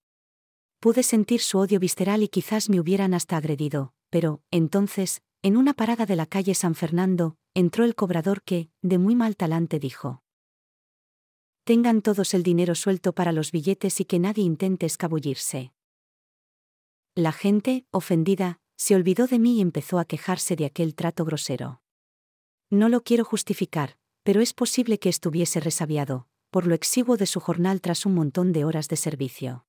Pude 0.81 1.01
sentir 1.01 1.39
su 1.39 1.59
odio 1.59 1.79
visceral 1.79 2.23
y 2.23 2.27
quizás 2.27 2.69
me 2.69 2.81
hubieran 2.81 3.13
hasta 3.13 3.37
agredido, 3.37 3.93
pero, 4.09 4.41
entonces, 4.51 5.21
en 5.43 5.55
una 5.55 5.73
parada 5.73 6.05
de 6.05 6.17
la 6.17 6.25
calle 6.25 6.55
San 6.55 6.75
Fernando, 6.75 7.37
entró 7.53 7.85
el 7.85 7.95
cobrador 7.95 8.41
que, 8.41 8.69
de 8.81 8.97
muy 8.97 9.15
mal 9.15 9.37
talante, 9.37 9.79
dijo. 9.79 10.23
Tengan 11.63 12.01
todos 12.01 12.33
el 12.33 12.43
dinero 12.43 12.75
suelto 12.75 13.13
para 13.13 13.31
los 13.31 13.53
billetes 13.53 14.01
y 14.01 14.03
que 14.03 14.19
nadie 14.19 14.43
intente 14.43 14.85
escabullirse. 14.85 15.71
La 17.15 17.31
gente, 17.31 17.85
ofendida, 17.91 18.59
se 18.75 18.93
olvidó 18.93 19.25
de 19.25 19.39
mí 19.39 19.59
y 19.59 19.61
empezó 19.61 19.99
a 19.99 20.05
quejarse 20.05 20.57
de 20.57 20.65
aquel 20.65 20.95
trato 20.95 21.23
grosero. 21.23 21.81
No 22.69 22.89
lo 22.89 23.03
quiero 23.03 23.23
justificar, 23.23 23.97
pero 24.27 24.41
es 24.41 24.53
posible 24.53 24.99
que 24.99 25.07
estuviese 25.07 25.61
resabiado, 25.61 26.27
por 26.49 26.67
lo 26.67 26.75
exiguo 26.75 27.15
de 27.15 27.25
su 27.25 27.39
jornal 27.39 27.79
tras 27.79 28.05
un 28.05 28.13
montón 28.13 28.51
de 28.51 28.65
horas 28.65 28.89
de 28.89 28.97
servicio. 28.97 29.65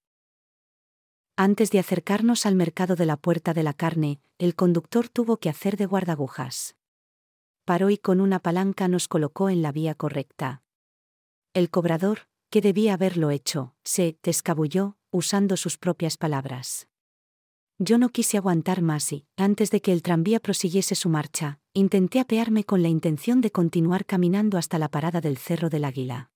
Antes 1.37 1.71
de 1.71 1.79
acercarnos 1.79 2.45
al 2.45 2.57
mercado 2.57 2.97
de 2.97 3.07
la 3.07 3.17
Puerta 3.17 3.55
de 3.55 3.63
la 3.63 3.73
Carne, 3.73 4.21
el 4.37 4.57
conductor 4.57 5.09
tuvo 5.09 5.37
que 5.37 5.49
hacer 5.49 5.77
de 5.77 5.87
guardagujas. 5.87 6.75
Paró 7.65 7.89
y 7.89 7.99
con 7.99 8.21
una 8.21 8.41
palanca 8.41 8.89
nos 8.89 9.07
colocó 9.07 9.49
en 9.49 9.63
la 9.63 9.71
vía 9.71 9.95
correcta. 9.95 10.65
El 11.55 11.71
cobrador, 11.71 12.23
que 12.51 12.61
debía 12.61 12.95
haberlo 12.95 13.31
hecho, 13.31 13.77
se 13.85 14.19
escabulló, 14.25 14.97
usando 15.13 15.57
sus 15.57 15.79
propias 15.79 16.17
palabras. 16.17 16.89
Yo 17.81 17.97
no 17.97 18.09
quise 18.09 18.37
aguantar 18.37 18.83
más 18.83 19.13
y, 19.13 19.25
antes 19.37 19.71
de 19.71 19.81
que 19.81 19.93
el 19.93 20.03
tranvía 20.03 20.41
prosiguiese 20.41 20.97
su 20.97 21.09
marcha, 21.09 21.61
intenté 21.75 22.19
apearme 22.19 22.65
con 22.65 22.83
la 22.83 22.89
intención 22.89 23.41
de 23.41 23.53
continuar 23.53 24.05
caminando 24.05 24.59
hasta 24.59 24.81
la 24.81 24.89
parada 24.89 25.21
del 25.21 25.39
Cerro 25.39 25.71
del 25.71 25.85
Águila. 25.85 26.33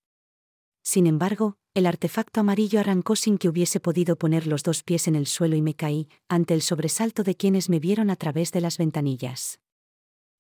Sin 0.84 1.08
embargo, 1.08 1.56
el 1.74 1.86
artefacto 1.86 2.40
amarillo 2.40 2.78
arrancó 2.78 3.16
sin 3.16 3.38
que 3.38 3.48
hubiese 3.48 3.80
podido 3.80 4.14
poner 4.14 4.46
los 4.46 4.62
dos 4.62 4.84
pies 4.84 5.08
en 5.08 5.16
el 5.16 5.26
suelo 5.26 5.56
y 5.56 5.62
me 5.62 5.74
caí, 5.74 6.08
ante 6.28 6.54
el 6.54 6.62
sobresalto 6.62 7.24
de 7.24 7.34
quienes 7.34 7.68
me 7.68 7.80
vieron 7.80 8.10
a 8.10 8.16
través 8.16 8.52
de 8.52 8.60
las 8.60 8.78
ventanillas. 8.78 9.58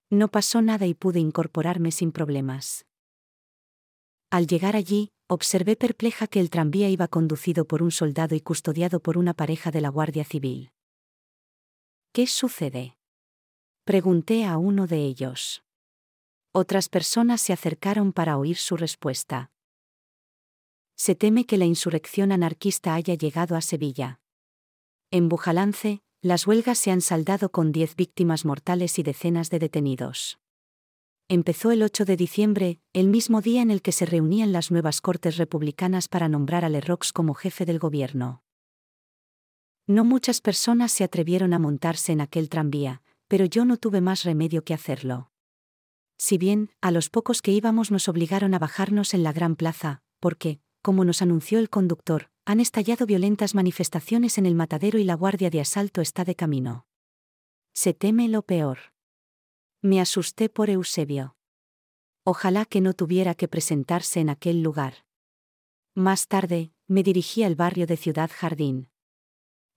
No 0.08 0.28
pasó 0.28 0.62
nada 0.62 0.86
y 0.86 0.94
pude 0.94 1.18
incorporarme 1.18 1.90
sin 1.90 2.12
problemas. 2.12 2.86
Al 4.30 4.46
llegar 4.46 4.76
allí, 4.76 5.10
observé 5.26 5.74
perpleja 5.74 6.28
que 6.28 6.38
el 6.38 6.48
tranvía 6.48 6.88
iba 6.90 7.08
conducido 7.08 7.64
por 7.64 7.82
un 7.82 7.90
soldado 7.90 8.36
y 8.36 8.40
custodiado 8.40 9.00
por 9.00 9.18
una 9.18 9.34
pareja 9.34 9.72
de 9.72 9.80
la 9.80 9.88
Guardia 9.88 10.24
Civil. 10.24 10.70
¿Qué 12.14 12.26
sucede? 12.26 12.98
Pregunté 13.84 14.44
a 14.44 14.58
uno 14.58 14.86
de 14.86 14.98
ellos. 14.98 15.64
Otras 16.52 16.90
personas 16.90 17.40
se 17.40 17.54
acercaron 17.54 18.12
para 18.12 18.36
oír 18.36 18.58
su 18.58 18.76
respuesta. 18.76 19.50
Se 20.94 21.14
teme 21.14 21.46
que 21.46 21.56
la 21.56 21.64
insurrección 21.64 22.30
anarquista 22.30 22.92
haya 22.92 23.14
llegado 23.14 23.56
a 23.56 23.62
Sevilla. 23.62 24.20
En 25.10 25.30
Bujalance, 25.30 26.02
las 26.20 26.46
huelgas 26.46 26.76
se 26.76 26.90
han 26.90 27.00
saldado 27.00 27.50
con 27.50 27.72
diez 27.72 27.96
víctimas 27.96 28.44
mortales 28.44 28.98
y 28.98 29.02
decenas 29.02 29.48
de 29.48 29.60
detenidos. 29.60 30.38
Empezó 31.28 31.70
el 31.70 31.82
8 31.82 32.04
de 32.04 32.16
diciembre, 32.18 32.82
el 32.92 33.08
mismo 33.08 33.40
día 33.40 33.62
en 33.62 33.70
el 33.70 33.80
que 33.80 33.92
se 33.92 34.04
reunían 34.04 34.52
las 34.52 34.70
nuevas 34.70 35.00
Cortes 35.00 35.38
Republicanas 35.38 36.08
para 36.08 36.28
nombrar 36.28 36.66
a 36.66 36.68
Lerrox 36.68 37.10
como 37.10 37.32
jefe 37.32 37.64
del 37.64 37.78
gobierno. 37.78 38.41
No 39.92 40.04
muchas 40.04 40.40
personas 40.40 40.90
se 40.90 41.04
atrevieron 41.04 41.52
a 41.52 41.58
montarse 41.58 42.12
en 42.12 42.22
aquel 42.22 42.48
tranvía, 42.48 43.02
pero 43.28 43.44
yo 43.44 43.66
no 43.66 43.76
tuve 43.76 44.00
más 44.00 44.24
remedio 44.24 44.64
que 44.64 44.72
hacerlo. 44.72 45.30
Si 46.16 46.38
bien, 46.38 46.70
a 46.80 46.90
los 46.90 47.10
pocos 47.10 47.42
que 47.42 47.52
íbamos 47.52 47.90
nos 47.90 48.08
obligaron 48.08 48.54
a 48.54 48.58
bajarnos 48.58 49.12
en 49.12 49.22
la 49.22 49.34
gran 49.34 49.54
plaza, 49.54 50.00
porque, 50.18 50.60
como 50.80 51.04
nos 51.04 51.20
anunció 51.20 51.58
el 51.58 51.68
conductor, 51.68 52.30
han 52.46 52.58
estallado 52.58 53.04
violentas 53.04 53.54
manifestaciones 53.54 54.38
en 54.38 54.46
el 54.46 54.54
matadero 54.54 54.98
y 54.98 55.04
la 55.04 55.14
guardia 55.14 55.50
de 55.50 55.60
asalto 55.60 56.00
está 56.00 56.24
de 56.24 56.36
camino. 56.36 56.86
Se 57.74 57.92
teme 57.92 58.30
lo 58.30 58.40
peor. 58.40 58.94
Me 59.82 60.00
asusté 60.00 60.48
por 60.48 60.70
Eusebio. 60.70 61.36
Ojalá 62.24 62.64
que 62.64 62.80
no 62.80 62.94
tuviera 62.94 63.34
que 63.34 63.46
presentarse 63.46 64.20
en 64.20 64.30
aquel 64.30 64.62
lugar. 64.62 65.04
Más 65.94 66.28
tarde, 66.28 66.72
me 66.86 67.02
dirigí 67.02 67.42
al 67.42 67.56
barrio 67.56 67.86
de 67.86 67.98
Ciudad 67.98 68.30
Jardín. 68.32 68.88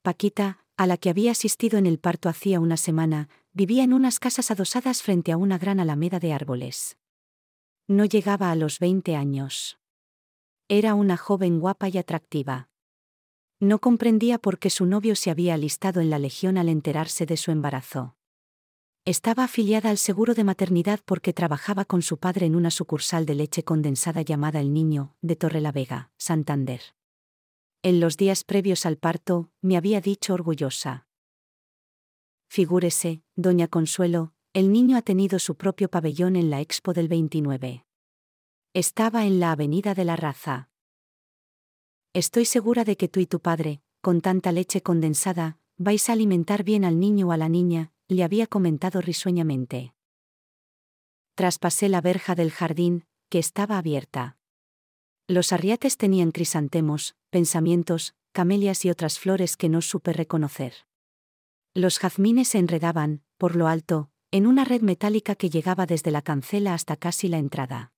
Paquita, 0.06 0.60
a 0.78 0.86
la 0.86 0.98
que 0.98 1.10
había 1.10 1.32
asistido 1.32 1.80
en 1.80 1.88
el 1.88 1.98
parto 1.98 2.30
hacía 2.30 2.60
una 2.60 2.78
semana, 2.78 3.28
vivía 3.54 3.84
en 3.84 3.92
unas 3.92 4.20
casas 4.20 4.52
adosadas 4.52 5.02
frente 5.02 5.32
a 5.32 5.38
una 5.38 5.58
gran 5.58 5.80
alameda 5.80 6.20
de 6.20 6.32
árboles. 6.32 7.00
No 7.88 8.06
llegaba 8.06 8.52
a 8.52 8.56
los 8.56 8.78
20 8.78 9.16
años. 9.16 9.80
Era 10.68 10.94
una 10.94 11.18
joven 11.18 11.60
guapa 11.60 11.90
y 11.90 11.98
atractiva. 11.98 12.70
No 13.60 13.80
comprendía 13.80 14.38
por 14.38 14.60
qué 14.60 14.70
su 14.70 14.86
novio 14.86 15.16
se 15.16 15.32
había 15.32 15.56
alistado 15.56 16.02
en 16.02 16.12
la 16.12 16.20
Legión 16.20 16.60
al 16.60 16.70
enterarse 16.70 17.26
de 17.26 17.38
su 17.38 17.50
embarazo. 17.50 18.16
Estaba 19.06 19.46
afiliada 19.46 19.90
al 19.90 19.98
seguro 19.98 20.36
de 20.36 20.44
maternidad 20.44 21.00
porque 21.04 21.34
trabajaba 21.34 21.84
con 21.84 22.04
su 22.04 22.20
padre 22.20 22.46
en 22.46 22.56
una 22.56 22.70
sucursal 22.70 23.26
de 23.26 23.34
leche 23.34 23.64
condensada 23.64 24.22
llamada 24.22 24.60
El 24.60 24.72
Niño, 24.72 25.16
de 25.24 25.36
Torrelavega, 25.36 26.12
Santander 26.18 26.94
en 27.86 28.00
los 28.00 28.18
días 28.18 28.44
previos 28.44 28.88
al 28.88 28.98
parto, 28.98 29.52
me 29.62 29.78
había 29.78 30.02
dicho 30.02 30.34
orgullosa. 30.34 31.06
Figúrese, 32.48 33.22
doña 33.36 33.68
Consuelo, 33.68 34.34
el 34.54 34.72
niño 34.72 34.98
ha 34.98 35.04
tenido 35.04 35.38
su 35.38 35.56
propio 35.56 35.88
pabellón 35.88 36.36
en 36.36 36.50
la 36.50 36.62
Expo 36.62 36.94
del 36.94 37.08
29. 37.08 37.86
Estaba 38.74 39.28
en 39.28 39.40
la 39.40 39.52
Avenida 39.52 39.94
de 39.94 40.04
la 40.04 40.16
Raza. 40.16 40.72
Estoy 42.14 42.46
segura 42.46 42.86
de 42.86 42.98
que 42.98 43.08
tú 43.08 43.20
y 43.20 43.28
tu 43.28 43.40
padre, 43.40 43.84
con 44.02 44.20
tanta 44.20 44.52
leche 44.52 44.82
condensada, 44.82 45.60
vais 45.78 46.10
a 46.10 46.14
alimentar 46.14 46.64
bien 46.64 46.86
al 46.86 47.00
niño 47.00 47.28
o 47.28 47.34
a 47.34 47.38
la 47.38 47.50
niña, 47.50 47.94
le 48.08 48.24
había 48.24 48.48
comentado 48.48 49.00
risueñamente. 49.00 49.94
Traspasé 51.36 51.88
la 51.90 52.02
verja 52.02 52.34
del 52.34 52.50
jardín, 52.50 53.06
que 53.30 53.38
estaba 53.38 53.78
abierta. 53.78 54.40
Los 55.28 55.52
arriates 55.52 55.98
tenían 55.98 56.32
crisantemos, 56.32 57.16
pensamientos, 57.32 58.14
camelias 58.32 58.86
y 58.86 58.92
otras 58.92 59.18
flores 59.18 59.58
que 59.58 59.70
no 59.70 59.82
supe 59.82 60.14
reconocer. 60.14 60.74
Los 61.74 62.00
jazmines 62.00 62.50
se 62.50 62.60
enredaban, 62.60 63.24
por 63.38 63.56
lo 63.56 63.68
alto, 63.68 64.12
en 64.32 64.46
una 64.46 64.66
red 64.66 64.82
metálica 64.82 65.36
que 65.36 65.50
llegaba 65.50 65.86
desde 65.86 66.12
la 66.12 66.22
cancela 66.22 66.74
hasta 66.74 66.96
casi 66.96 67.28
la 67.28 67.38
entrada. 67.38 67.92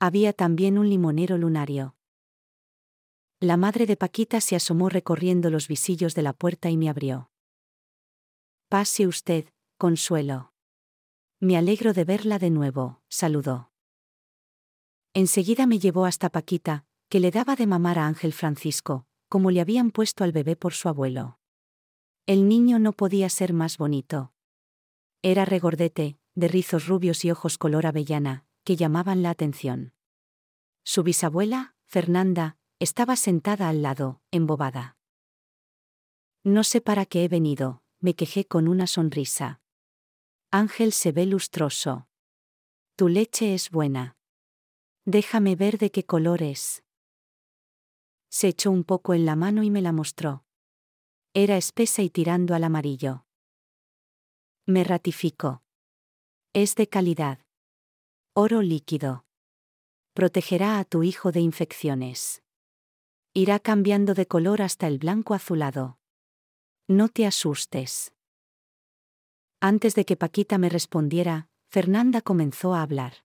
Había 0.00 0.32
también 0.32 0.78
un 0.78 0.88
limonero 0.88 1.38
lunario. 1.38 1.96
La 3.38 3.56
madre 3.56 3.86
de 3.86 3.96
Paquita 3.96 4.40
se 4.40 4.56
asomó 4.56 4.88
recorriendo 4.88 5.48
los 5.48 5.68
visillos 5.68 6.14
de 6.14 6.22
la 6.22 6.32
puerta 6.32 6.70
y 6.70 6.76
me 6.76 6.88
abrió. 6.88 7.30
Pase 8.68 9.06
usted, 9.06 9.46
Consuelo. 9.78 10.52
Me 11.38 11.56
alegro 11.56 11.92
de 11.92 12.04
verla 12.04 12.38
de 12.38 12.50
nuevo, 12.50 13.02
saludó. 13.08 13.71
Enseguida 15.14 15.66
me 15.66 15.78
llevó 15.78 16.06
hasta 16.06 16.30
Paquita, 16.30 16.86
que 17.08 17.20
le 17.20 17.30
daba 17.30 17.56
de 17.56 17.66
mamar 17.66 17.98
a 17.98 18.06
Ángel 18.06 18.32
Francisco, 18.32 19.06
como 19.28 19.50
le 19.50 19.60
habían 19.60 19.90
puesto 19.90 20.24
al 20.24 20.32
bebé 20.32 20.56
por 20.56 20.72
su 20.72 20.88
abuelo. 20.88 21.38
El 22.26 22.48
niño 22.48 22.78
no 22.78 22.92
podía 22.92 23.28
ser 23.28 23.52
más 23.52 23.76
bonito. 23.76 24.32
Era 25.22 25.44
regordete, 25.44 26.18
de 26.34 26.48
rizos 26.48 26.86
rubios 26.86 27.24
y 27.24 27.30
ojos 27.30 27.58
color 27.58 27.86
avellana, 27.86 28.46
que 28.64 28.76
llamaban 28.76 29.22
la 29.22 29.30
atención. 29.30 29.92
Su 30.84 31.02
bisabuela, 31.02 31.74
Fernanda, 31.86 32.56
estaba 32.78 33.16
sentada 33.16 33.68
al 33.68 33.82
lado, 33.82 34.22
embobada. 34.30 34.96
No 36.42 36.64
sé 36.64 36.80
para 36.80 37.06
qué 37.06 37.24
he 37.24 37.28
venido, 37.28 37.82
me 38.00 38.14
quejé 38.14 38.46
con 38.46 38.66
una 38.66 38.86
sonrisa. 38.86 39.60
Ángel 40.50 40.92
se 40.92 41.12
ve 41.12 41.26
lustroso. 41.26 42.08
Tu 42.96 43.08
leche 43.08 43.54
es 43.54 43.70
buena. 43.70 44.16
Déjame 45.04 45.56
ver 45.56 45.78
de 45.78 45.90
qué 45.90 46.04
color 46.04 46.42
es. 46.42 46.84
Se 48.28 48.46
echó 48.46 48.70
un 48.70 48.84
poco 48.84 49.14
en 49.14 49.26
la 49.26 49.34
mano 49.34 49.64
y 49.64 49.70
me 49.70 49.82
la 49.82 49.90
mostró. 49.90 50.44
Era 51.34 51.56
espesa 51.56 52.02
y 52.02 52.10
tirando 52.10 52.54
al 52.54 52.62
amarillo. 52.62 53.26
Me 54.64 54.84
ratificó. 54.84 55.64
Es 56.52 56.76
de 56.76 56.88
calidad. 56.88 57.40
Oro 58.32 58.62
líquido. 58.62 59.26
Protegerá 60.14 60.78
a 60.78 60.84
tu 60.84 61.02
hijo 61.02 61.32
de 61.32 61.40
infecciones. 61.40 62.44
Irá 63.34 63.58
cambiando 63.58 64.14
de 64.14 64.26
color 64.26 64.62
hasta 64.62 64.86
el 64.86 64.98
blanco 64.98 65.34
azulado. 65.34 65.98
No 66.86 67.08
te 67.08 67.26
asustes. 67.26 68.12
Antes 69.60 69.96
de 69.96 70.04
que 70.04 70.16
Paquita 70.16 70.58
me 70.58 70.68
respondiera, 70.68 71.48
Fernanda 71.70 72.20
comenzó 72.20 72.74
a 72.74 72.82
hablar. 72.82 73.24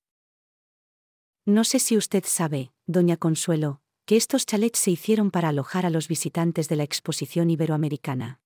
No 1.48 1.64
sé 1.64 1.80
si 1.80 1.96
usted 1.96 2.26
sabe, 2.28 2.74
doña 2.88 3.16
Consuelo, 3.16 3.80
que 4.06 4.18
estos 4.18 4.46
chalets 4.46 4.80
se 4.80 4.92
hicieron 4.92 5.32
para 5.32 5.48
alojar 5.48 5.86
a 5.86 5.90
los 5.90 6.10
visitantes 6.10 6.68
de 6.68 6.76
la 6.76 6.84
exposición 6.84 7.50
iberoamericana. 7.50 8.42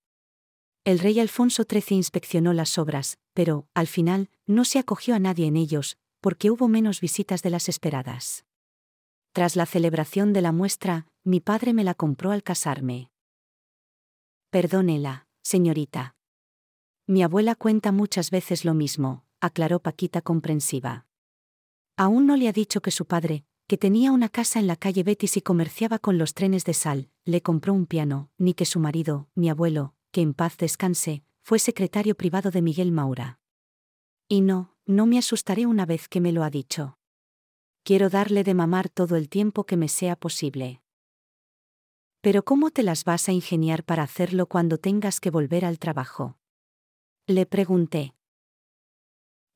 El 0.84 1.00
rey 1.00 1.20
Alfonso 1.20 1.64
XIII 1.68 1.98
inspeccionó 1.98 2.54
las 2.54 2.78
obras, 2.78 3.18
pero, 3.34 3.66
al 3.74 3.88
final, 3.88 4.30
no 4.46 4.66
se 4.66 4.78
acogió 4.78 5.16
a 5.16 5.20
nadie 5.20 5.48
en 5.48 5.58
ellos, 5.58 5.98
porque 6.20 6.52
hubo 6.52 6.68
menos 6.68 7.02
visitas 7.02 7.42
de 7.42 7.50
las 7.50 7.70
esperadas. 7.70 8.46
Tras 9.32 9.56
la 9.56 9.66
celebración 9.66 10.32
de 10.32 10.44
la 10.44 10.52
muestra, 10.52 11.08
mi 11.24 11.40
padre 11.40 11.74
me 11.74 11.84
la 11.84 11.96
compró 11.96 12.30
al 12.30 12.44
casarme. 12.44 13.10
Perdónela, 14.52 15.26
señorita. 15.42 16.14
Mi 17.08 17.24
abuela 17.24 17.56
cuenta 17.56 17.92
muchas 17.92 18.30
veces 18.30 18.64
lo 18.64 18.76
mismo, 18.76 19.26
aclaró 19.40 19.80
Paquita 19.80 20.22
comprensiva. 20.22 21.08
Aún 21.98 22.26
no 22.26 22.36
le 22.36 22.48
ha 22.48 22.54
dicho 22.54 22.82
que 22.82 22.92
su 22.92 23.06
padre, 23.06 23.46
que 23.68 23.78
tenía 23.78 24.12
una 24.12 24.30
casa 24.30 24.60
en 24.60 24.68
la 24.68 24.76
calle 24.76 25.04
Betis 25.04 25.38
y 25.38 25.42
comerciaba 25.42 26.00
con 26.00 26.18
los 26.18 26.34
trenes 26.34 26.66
de 26.66 26.74
sal, 26.74 27.10
le 27.24 27.42
compró 27.42 27.74
un 27.74 27.86
piano, 27.86 28.30
ni 28.38 28.54
que 28.54 28.66
su 28.66 28.80
marido, 28.80 29.30
mi 29.36 29.50
abuelo, 29.50 29.94
que 30.12 30.22
en 30.22 30.34
paz 30.34 30.58
descanse, 30.58 31.24
fue 31.42 31.60
secretario 31.60 32.16
privado 32.16 32.52
de 32.52 32.62
Miguel 32.62 32.92
Maura. 32.92 33.40
Y 34.28 34.42
no, 34.42 34.76
no 34.86 35.06
me 35.06 35.18
asustaré 35.18 35.66
una 35.66 35.86
vez 35.86 36.08
que 36.08 36.22
me 36.22 36.32
lo 36.32 36.44
ha 36.44 36.50
dicho. 36.50 36.98
Quiero 37.84 38.10
darle 38.10 38.44
de 38.44 38.54
mamar 38.54 38.90
todo 38.90 39.16
el 39.16 39.30
tiempo 39.30 39.66
que 39.66 39.78
me 39.78 39.88
sea 39.88 40.16
posible. 40.16 40.82
Pero 42.22 42.44
¿cómo 42.44 42.70
te 42.70 42.84
las 42.84 43.04
vas 43.04 43.28
a 43.30 43.32
ingeniar 43.32 43.84
para 43.84 44.04
hacerlo 44.04 44.46
cuando 44.46 44.78
tengas 44.78 45.20
que 45.20 45.32
volver 45.32 45.66
al 45.66 45.80
trabajo? 45.80 46.38
Le 47.26 47.46
pregunté. 47.46 48.14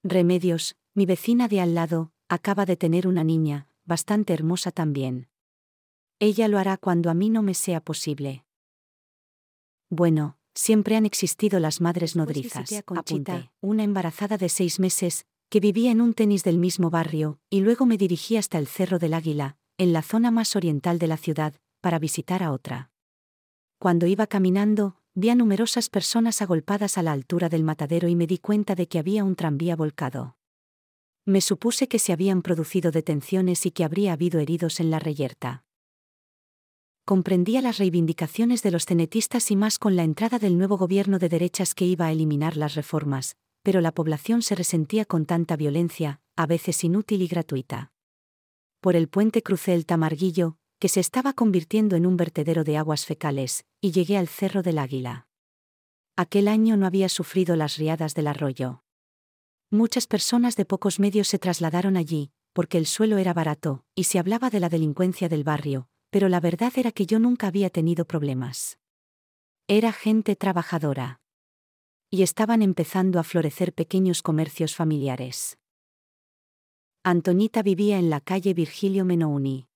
Remedios, 0.04 0.76
mi 0.94 1.06
vecina 1.06 1.48
de 1.48 1.62
al 1.62 1.76
lado, 1.76 2.12
acaba 2.28 2.66
de 2.66 2.76
tener 2.76 3.08
una 3.08 3.24
niña, 3.24 3.68
bastante 3.86 4.34
hermosa 4.34 4.72
también. 4.72 5.28
Ella 6.20 6.48
lo 6.48 6.58
hará 6.58 6.78
cuando 6.78 7.10
a 7.10 7.14
mí 7.14 7.30
no 7.30 7.42
me 7.42 7.54
sea 7.54 7.82
posible. 7.82 8.46
Bueno, 9.90 10.38
siempre 10.54 10.96
han 10.96 11.06
existido 11.06 11.60
las 11.60 11.82
madres 11.82 12.14
Pues 12.14 12.16
nodrizas. 12.16 12.84
Apunté, 12.88 13.52
una 13.62 13.84
embarazada 13.84 14.38
de 14.38 14.50
seis 14.50 14.80
meses, 14.80 15.26
que 15.50 15.60
vivía 15.60 15.92
en 15.92 16.02
un 16.02 16.14
tenis 16.14 16.44
del 16.44 16.58
mismo 16.58 16.90
barrio, 16.90 17.40
y 17.50 17.62
luego 17.62 17.86
me 17.86 17.98
dirigí 17.98 18.38
hasta 18.38 18.58
el 18.58 18.68
Cerro 18.68 18.98
del 18.98 19.14
Águila, 19.14 19.58
en 19.78 19.94
la 19.94 20.02
zona 20.02 20.32
más 20.32 20.56
oriental 20.56 21.00
de 21.00 21.08
la 21.08 21.18
ciudad, 21.18 21.54
para 21.82 22.00
visitar 22.00 22.42
a 22.42 22.52
otra. 22.52 22.92
Cuando 23.78 24.08
iba 24.08 24.26
caminando, 24.26 24.98
vi 25.14 25.30
a 25.30 25.36
numerosas 25.36 25.90
personas 25.90 26.42
agolpadas 26.42 26.98
a 26.98 27.04
la 27.04 27.12
altura 27.12 27.50
del 27.50 27.64
matadero 27.64 28.08
y 28.08 28.16
me 28.16 28.26
di 28.26 28.40
cuenta 28.40 28.74
de 28.74 28.88
que 28.88 29.00
había 29.00 29.24
un 29.24 29.36
tranvía 29.36 29.76
volcado. 29.76 30.38
Me 31.28 31.42
supuse 31.42 31.88
que 31.88 31.98
se 31.98 32.14
habían 32.14 32.44
producido 32.44 32.92
detenciones 32.92 33.66
y 33.66 33.72
que 33.72 33.84
habría 33.84 34.14
habido 34.14 34.40
heridos 34.40 34.80
en 34.80 34.92
la 34.92 35.00
reyerta. 35.00 35.64
Comprendía 37.04 37.62
las 37.62 37.80
reivindicaciones 37.80 38.62
de 38.62 38.70
los 38.70 38.86
cenetistas 38.86 39.50
y 39.50 39.56
más 39.56 39.80
con 39.80 39.96
la 39.96 40.04
entrada 40.04 40.38
del 40.38 40.56
nuevo 40.56 40.78
gobierno 40.78 41.18
de 41.18 41.30
derechas 41.30 41.74
que 41.74 41.86
iba 41.86 42.06
a 42.06 42.12
eliminar 42.12 42.58
las 42.58 42.76
reformas, 42.76 43.38
pero 43.64 43.82
la 43.82 43.92
población 43.92 44.44
se 44.44 44.54
resentía 44.54 45.06
con 45.06 45.26
tanta 45.26 45.56
violencia, 45.56 46.22
a 46.36 46.46
veces 46.46 46.84
inútil 46.84 47.24
y 47.24 47.28
gratuita. 47.28 47.92
Por 48.80 48.96
el 48.96 49.08
puente 49.08 49.42
crucé 49.42 49.74
el 49.74 49.88
Tamarguillo, 49.88 50.58
que 50.78 50.90
se 50.90 51.00
estaba 51.00 51.34
convirtiendo 51.34 51.96
en 51.96 52.06
un 52.06 52.18
vertedero 52.18 52.64
de 52.64 52.78
aguas 52.78 53.06
fecales, 53.06 53.66
y 53.82 53.92
llegué 53.92 54.18
al 54.18 54.28
Cerro 54.28 54.62
del 54.62 54.78
Águila. 54.78 55.28
Aquel 56.16 56.48
año 56.48 56.78
no 56.78 56.86
había 56.86 57.10
sufrido 57.10 57.56
las 57.56 57.78
riadas 57.78 58.14
del 58.14 58.28
arroyo. 58.28 58.85
Muchas 59.72 60.06
personas 60.08 60.56
de 60.56 60.66
pocos 60.66 61.00
medios 61.00 61.28
se 61.28 61.40
trasladaron 61.40 61.98
allí, 61.98 62.32
porque 62.54 62.78
el 62.78 62.86
suelo 62.86 63.18
era 63.18 63.34
barato, 63.34 63.84
y 63.96 64.06
se 64.06 64.20
hablaba 64.20 64.50
de 64.50 64.60
la 64.60 64.70
delincuencia 64.70 65.28
del 65.28 65.44
barrio, 65.44 65.90
pero 66.12 66.30
la 66.30 66.40
verdad 66.40 66.72
era 66.76 66.92
que 66.92 67.06
yo 67.06 67.20
nunca 67.20 67.48
había 67.48 67.70
tenido 67.70 68.06
problemas. 68.06 68.78
Era 69.68 69.92
gente 69.92 70.36
trabajadora. 70.36 71.20
Y 72.12 72.22
estaban 72.22 72.62
empezando 72.62 73.20
a 73.20 73.24
florecer 73.24 73.74
pequeños 73.74 74.22
comercios 74.22 74.76
familiares. 74.76 75.58
Antoñita 77.04 77.64
vivía 77.64 77.98
en 77.98 78.10
la 78.10 78.22
calle 78.22 78.54
Virgilio 78.54 79.04
Menouni. 79.04 79.68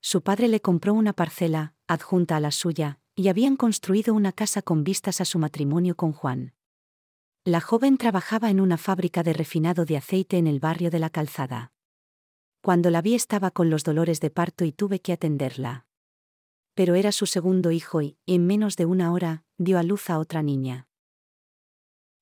Su 0.00 0.22
padre 0.22 0.48
le 0.48 0.60
compró 0.60 0.94
una 0.94 1.12
parcela, 1.12 1.74
adjunta 1.86 2.36
a 2.36 2.40
la 2.40 2.52
suya, 2.52 3.00
y 3.14 3.28
habían 3.28 3.56
construido 3.56 4.14
una 4.14 4.32
casa 4.32 4.62
con 4.62 4.84
vistas 4.84 5.20
a 5.20 5.24
su 5.24 5.38
matrimonio 5.38 5.96
con 5.96 6.12
Juan. 6.12 6.54
La 7.46 7.62
joven 7.62 7.96
trabajaba 7.96 8.50
en 8.50 8.60
una 8.60 8.76
fábrica 8.76 9.22
de 9.22 9.32
refinado 9.32 9.86
de 9.86 9.96
aceite 9.96 10.36
en 10.36 10.46
el 10.46 10.60
barrio 10.60 10.90
de 10.90 10.98
la 10.98 11.08
Calzada. 11.08 11.72
Cuando 12.60 12.90
la 12.90 13.00
vi 13.00 13.14
estaba 13.14 13.50
con 13.50 13.70
los 13.70 13.82
dolores 13.82 14.20
de 14.20 14.28
parto 14.28 14.66
y 14.66 14.72
tuve 14.72 15.00
que 15.00 15.14
atenderla. 15.14 15.86
Pero 16.74 16.96
era 16.96 17.12
su 17.12 17.24
segundo 17.24 17.70
hijo 17.70 18.02
y, 18.02 18.18
en 18.26 18.46
menos 18.46 18.76
de 18.76 18.84
una 18.84 19.10
hora, 19.10 19.44
dio 19.56 19.78
a 19.78 19.82
luz 19.82 20.10
a 20.10 20.18
otra 20.18 20.42
niña. 20.42 20.86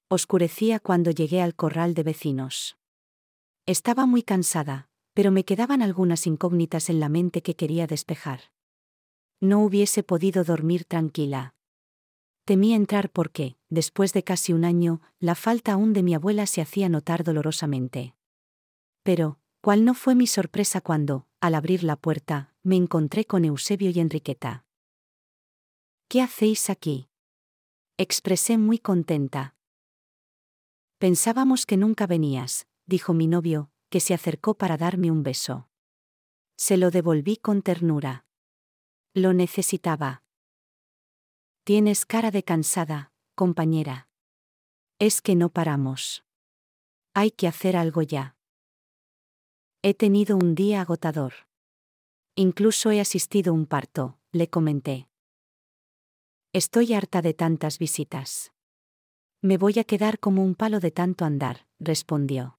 Oscurecía 0.09 0.79
cuando 0.79 1.11
llegué 1.11 1.43
al 1.43 1.57
corral 1.57 1.95
de 1.95 2.05
vecinos. 2.05 2.79
Estaba 3.67 4.07
muy 4.07 4.23
cansada, 4.23 4.89
pero 5.15 5.33
me 5.33 5.45
quedaban 5.45 5.83
algunas 5.83 6.29
incógnitas 6.29 6.91
en 6.91 7.01
la 7.01 7.09
mente 7.09 7.43
que 7.43 7.57
quería 7.57 7.89
despejar. 7.89 8.53
No 9.41 9.65
hubiese 9.65 10.05
podido 10.05 10.45
dormir 10.45 10.85
tranquila. 10.85 11.57
Temí 12.49 12.73
entrar 12.73 13.11
porque, 13.11 13.59
después 13.69 14.15
de 14.15 14.25
casi 14.25 14.55
un 14.55 14.65
año, 14.65 15.03
la 15.21 15.35
falta 15.35 15.75
aún 15.75 15.93
de 15.93 16.03
mi 16.03 16.15
abuela 16.15 16.47
se 16.47 16.63
hacía 16.63 16.89
notar 16.89 17.23
dolorosamente. 17.23 18.15
Pero, 19.03 19.39
¿cuál 19.61 19.85
no 19.85 19.93
fue 19.93 20.15
mi 20.15 20.27
sorpresa 20.27 20.81
cuando, 20.81 21.27
al 21.43 21.55
abrir 21.55 21.85
la 21.85 21.97
puerta, 21.97 22.55
me 22.63 22.77
encontré 22.77 23.27
con 23.27 23.45
Eusebio 23.45 23.91
y 23.91 24.01
Enriqueta? 24.01 24.65
¿Qué 26.09 26.23
hacéis 26.23 26.71
aquí? 26.71 27.11
Expresé 27.99 28.57
muy 28.57 28.79
contenta. 28.79 29.55
Pensábamos 30.97 31.67
que 31.67 31.77
nunca 31.77 32.07
venías, 32.07 32.67
dijo 32.87 33.13
mi 33.13 33.27
novio, 33.27 33.71
que 33.91 34.01
se 34.01 34.15
acercó 34.15 34.55
para 34.55 34.79
darme 34.79 35.11
un 35.11 35.23
beso. 35.23 35.69
Se 36.57 36.79
lo 36.79 36.91
devolví 36.91 37.37
con 37.37 37.61
ternura. 37.61 38.25
Lo 39.13 39.35
necesitaba. 39.35 40.23
Tienes 41.69 42.07
cara 42.07 42.31
de 42.31 42.45
cansada, 42.45 43.13
compañera. 43.35 44.09
Es 44.99 45.21
que 45.21 45.37
no 45.37 45.51
paramos. 45.51 46.25
Hay 47.13 47.31
que 47.31 47.47
hacer 47.47 47.77
algo 47.77 48.01
ya. 48.01 48.39
He 49.83 49.93
tenido 49.93 50.39
un 50.39 50.55
día 50.55 50.81
agotador. 50.81 51.35
Incluso 52.37 52.91
he 52.91 53.03
asistido 53.03 53.53
a 53.53 53.55
un 53.55 53.67
parto, 53.67 54.19
le 54.33 54.49
comenté. 54.49 55.11
Estoy 56.55 56.95
harta 56.95 57.21
de 57.21 57.35
tantas 57.35 57.79
visitas. 57.79 58.51
Me 59.43 59.59
voy 59.59 59.79
a 59.79 59.85
quedar 59.85 60.21
como 60.21 60.43
un 60.43 60.55
palo 60.55 60.81
de 60.81 60.91
tanto 60.91 61.27
andar, 61.27 61.67
respondió. 61.79 62.58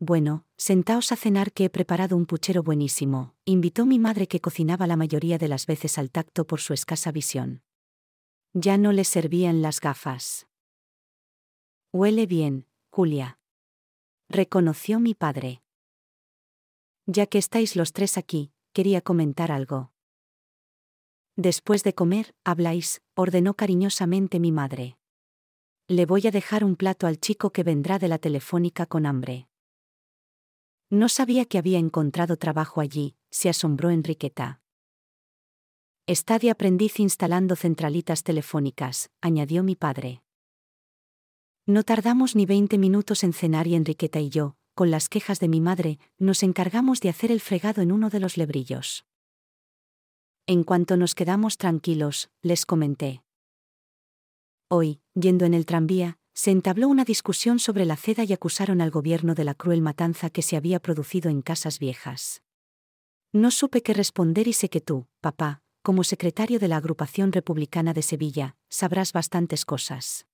Bueno, 0.00 0.44
sentaos 0.56 1.10
a 1.10 1.16
cenar 1.16 1.52
que 1.52 1.64
he 1.64 1.70
preparado 1.70 2.16
un 2.16 2.24
puchero 2.24 2.62
buenísimo, 2.62 3.34
invitó 3.44 3.84
mi 3.84 3.98
madre 3.98 4.28
que 4.28 4.40
cocinaba 4.40 4.86
la 4.86 4.96
mayoría 4.96 5.38
de 5.38 5.48
las 5.48 5.66
veces 5.66 5.98
al 5.98 6.12
tacto 6.12 6.46
por 6.46 6.60
su 6.60 6.72
escasa 6.72 7.10
visión. 7.10 7.62
Ya 8.52 8.78
no 8.78 8.92
le 8.92 9.02
servían 9.02 9.60
las 9.60 9.80
gafas. 9.80 10.46
Huele 11.92 12.26
bien, 12.26 12.66
Julia. 12.90 13.40
Reconoció 14.28 15.00
mi 15.00 15.14
padre. 15.14 15.62
Ya 17.06 17.26
que 17.26 17.38
estáis 17.38 17.74
los 17.74 17.92
tres 17.92 18.18
aquí, 18.18 18.52
quería 18.72 19.00
comentar 19.00 19.50
algo. 19.50 19.90
Después 21.34 21.82
de 21.82 21.94
comer, 21.94 22.36
habláis, 22.44 23.02
ordenó 23.14 23.54
cariñosamente 23.54 24.38
mi 24.38 24.52
madre. 24.52 24.96
Le 25.88 26.06
voy 26.06 26.26
a 26.28 26.30
dejar 26.30 26.62
un 26.62 26.76
plato 26.76 27.08
al 27.08 27.18
chico 27.18 27.50
que 27.50 27.64
vendrá 27.64 27.98
de 27.98 28.08
la 28.08 28.18
telefónica 28.18 28.86
con 28.86 29.04
hambre. 29.04 29.48
No 30.90 31.10
sabía 31.10 31.44
que 31.44 31.58
había 31.58 31.78
encontrado 31.78 32.38
trabajo 32.38 32.80
allí, 32.80 33.14
se 33.30 33.50
asombró 33.50 33.90
Enriqueta. 33.90 34.62
Está 36.06 36.38
de 36.38 36.50
aprendiz 36.50 36.98
instalando 36.98 37.56
centralitas 37.56 38.22
telefónicas, 38.22 39.10
añadió 39.20 39.62
mi 39.62 39.76
padre. 39.76 40.22
No 41.66 41.82
tardamos 41.82 42.34
ni 42.34 42.46
veinte 42.46 42.78
minutos 42.78 43.22
en 43.22 43.34
cenar 43.34 43.66
y 43.66 43.74
Enriqueta 43.74 44.18
y 44.18 44.30
yo, 44.30 44.56
con 44.74 44.90
las 44.90 45.10
quejas 45.10 45.40
de 45.40 45.48
mi 45.48 45.60
madre, 45.60 45.98
nos 46.16 46.42
encargamos 46.42 47.00
de 47.00 47.10
hacer 47.10 47.32
el 47.32 47.40
fregado 47.40 47.82
en 47.82 47.92
uno 47.92 48.08
de 48.08 48.20
los 48.20 48.38
lebrillos. 48.38 49.04
En 50.46 50.64
cuanto 50.64 50.96
nos 50.96 51.14
quedamos 51.14 51.58
tranquilos, 51.58 52.30
les 52.40 52.64
comenté. 52.64 53.22
Hoy, 54.68 55.02
yendo 55.12 55.44
en 55.44 55.52
el 55.52 55.66
tranvía, 55.66 56.17
se 56.38 56.52
entabló 56.52 56.86
una 56.86 57.04
discusión 57.04 57.58
sobre 57.58 57.84
la 57.84 57.96
ceda 57.96 58.22
y 58.22 58.32
acusaron 58.32 58.80
al 58.80 58.92
gobierno 58.92 59.34
de 59.34 59.42
la 59.42 59.56
cruel 59.56 59.82
matanza 59.82 60.30
que 60.30 60.42
se 60.42 60.56
había 60.56 60.78
producido 60.78 61.32
en 61.32 61.42
casas 61.42 61.80
viejas. 61.80 62.44
No 63.32 63.50
supe 63.50 63.82
qué 63.82 63.92
responder 63.92 64.46
y 64.46 64.52
sé 64.52 64.68
que 64.68 64.80
tú, 64.80 65.08
papá, 65.20 65.62
como 65.82 66.04
secretario 66.04 66.60
de 66.60 66.68
la 66.68 66.76
Agrupación 66.76 67.32
Republicana 67.32 67.92
de 67.92 68.02
Sevilla, 68.02 68.56
sabrás 68.68 69.12
bastantes 69.12 69.64
cosas. 69.64 70.28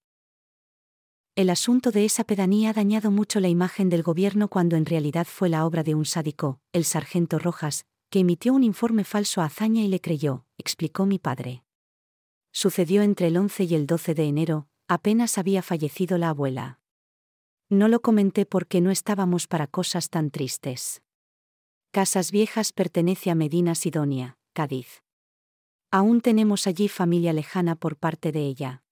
El 1.36 1.48
asunto 1.48 1.90
de 1.90 2.04
esa 2.04 2.24
pedanía 2.24 2.68
ha 2.68 2.74
dañado 2.74 3.10
mucho 3.10 3.40
la 3.40 3.48
imagen 3.48 3.88
del 3.88 4.02
gobierno 4.02 4.48
cuando 4.48 4.76
en 4.76 4.84
realidad 4.84 5.26
fue 5.26 5.48
la 5.48 5.64
obra 5.64 5.84
de 5.84 5.94
un 5.94 6.04
sádico, 6.04 6.60
el 6.74 6.84
sargento 6.84 7.38
Rojas, 7.38 7.86
que 8.10 8.18
emitió 8.18 8.52
un 8.52 8.62
informe 8.62 9.04
falso 9.04 9.40
a 9.40 9.46
Azaña 9.46 9.80
y 9.80 9.88
le 9.88 10.02
creyó, 10.02 10.44
explicó 10.58 11.06
mi 11.06 11.18
padre. 11.18 11.64
Sucedió 12.52 13.00
entre 13.00 13.28
el 13.28 13.38
11 13.38 13.64
y 13.64 13.74
el 13.74 13.86
12 13.86 14.12
de 14.12 14.24
enero, 14.24 14.68
apenas 14.88 15.38
había 15.38 15.62
fallecido 15.62 16.18
la 16.18 16.30
abuela. 16.30 16.80
No 17.68 17.88
lo 17.88 18.00
comenté 18.00 18.46
porque 18.46 18.80
no 18.80 18.90
estábamos 18.90 19.46
para 19.46 19.66
cosas 19.66 20.10
tan 20.10 20.30
tristes. 20.30 21.02
Casas 21.90 22.30
Viejas 22.30 22.72
pertenece 22.72 23.30
a 23.30 23.34
Medina 23.34 23.74
Sidonia, 23.74 24.36
Cádiz. 24.52 25.02
Aún 25.90 26.20
tenemos 26.20 26.66
allí 26.66 26.88
familia 26.88 27.32
lejana 27.32 27.76
por 27.76 27.96
parte 27.96 28.32
de 28.32 28.40
ella. 28.40 28.82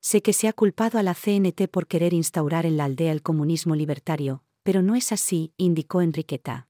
Sé 0.00 0.22
que 0.22 0.32
se 0.32 0.48
ha 0.48 0.52
culpado 0.52 0.98
a 0.98 1.02
la 1.02 1.14
CNT 1.14 1.68
por 1.70 1.86
querer 1.86 2.14
instaurar 2.14 2.66
en 2.66 2.76
la 2.76 2.84
aldea 2.84 3.12
el 3.12 3.22
comunismo 3.22 3.74
libertario, 3.74 4.42
pero 4.62 4.82
no 4.82 4.94
es 4.96 5.12
así, 5.12 5.52
indicó 5.56 6.00
Enriqueta. 6.00 6.68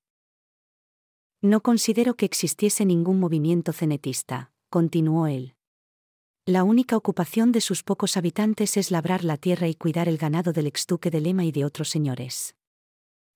No 1.40 1.62
considero 1.62 2.16
que 2.16 2.26
existiese 2.26 2.84
ningún 2.84 3.18
movimiento 3.18 3.72
cenetista, 3.72 4.52
continuó 4.68 5.26
él. 5.26 5.54
La 6.46 6.64
única 6.64 6.96
ocupación 6.96 7.52
de 7.52 7.60
sus 7.60 7.82
pocos 7.82 8.16
habitantes 8.16 8.78
es 8.78 8.90
labrar 8.90 9.24
la 9.24 9.36
tierra 9.36 9.68
y 9.68 9.74
cuidar 9.74 10.08
el 10.08 10.16
ganado 10.16 10.52
del 10.52 10.66
exduque 10.66 11.10
de 11.10 11.20
Lema 11.20 11.44
y 11.44 11.52
de 11.52 11.66
otros 11.66 11.90
señores. 11.90 12.54